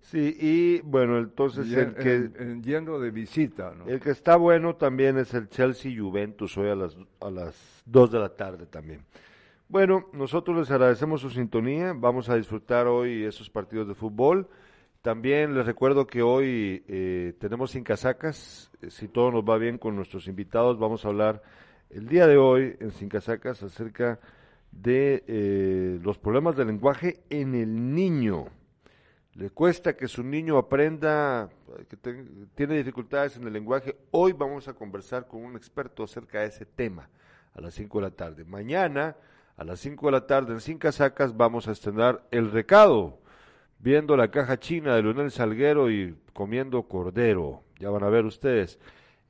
[0.01, 3.85] Sí, y bueno, entonces Y el que, en- en yendo de visita, ¿no?
[3.87, 8.11] el que está bueno también es el Chelsea Juventus hoy a las, a las 2
[8.11, 9.01] de la tarde también.
[9.69, 14.47] Bueno, nosotros les agradecemos su sintonía, vamos a disfrutar hoy esos partidos de fútbol.
[15.01, 19.77] También les recuerdo que hoy eh, tenemos sin casacas, eh, si todo nos va bien
[19.77, 21.41] con nuestros invitados, vamos a hablar
[21.89, 24.19] el día de hoy en Sin Casacas acerca
[24.71, 28.45] de eh, los problemas del lenguaje en el niño.
[29.35, 31.95] Le cuesta que su niño aprenda, eh, que
[32.53, 33.95] tiene dificultades en el lenguaje.
[34.11, 37.07] Hoy vamos a conversar con un experto acerca de ese tema
[37.53, 38.43] a las 5 de la tarde.
[38.43, 39.15] Mañana
[39.55, 43.19] a las 5 de la tarde en Sin Casacas vamos a estrenar El Recado,
[43.79, 47.63] viendo la caja china de Leonel Salguero y comiendo cordero.
[47.79, 48.79] Ya van a ver ustedes.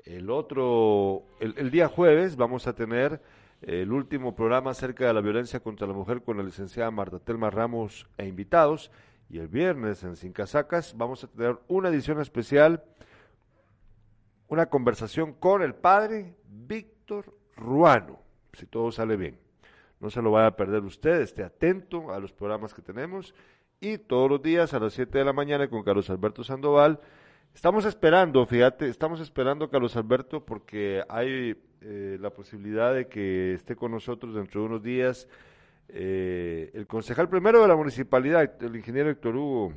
[0.03, 3.21] El otro, el, el día jueves vamos a tener
[3.61, 7.51] el último programa acerca de la violencia contra la mujer con la licenciada Marta Telma
[7.51, 8.89] Ramos e invitados.
[9.31, 12.83] Y el viernes en Sin Casacas vamos a tener una edición especial,
[14.49, 18.19] una conversación con el padre Víctor Ruano,
[18.51, 19.39] si todo sale bien.
[20.01, 23.33] No se lo vaya a perder usted, esté atento a los programas que tenemos
[23.79, 26.99] y todos los días a las 7 de la mañana con Carlos Alberto Sandoval.
[27.55, 33.77] Estamos esperando, fíjate, estamos esperando Carlos Alberto porque hay eh, la posibilidad de que esté
[33.77, 35.29] con nosotros dentro de unos días
[35.93, 39.73] eh, el concejal primero de la municipalidad, el ingeniero Héctor Hugo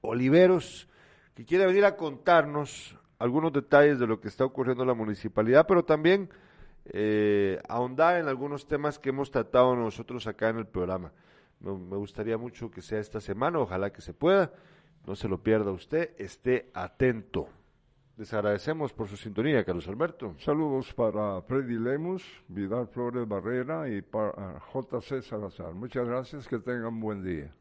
[0.00, 0.88] Oliveros,
[1.34, 5.66] que quiere venir a contarnos algunos detalles de lo que está ocurriendo en la municipalidad,
[5.66, 6.30] pero también
[6.84, 11.12] eh, ahondar en algunos temas que hemos tratado nosotros acá en el programa.
[11.58, 14.52] Me, me gustaría mucho que sea esta semana, ojalá que se pueda.
[15.04, 17.48] No se lo pierda usted, esté atento.
[18.16, 20.34] Les agradecemos por su sintonía, Carlos Alberto.
[20.38, 25.74] Saludos para Freddy Lemus, Vidal Flores Barrera y para JC Salazar.
[25.74, 27.52] Muchas gracias, que tengan buen día.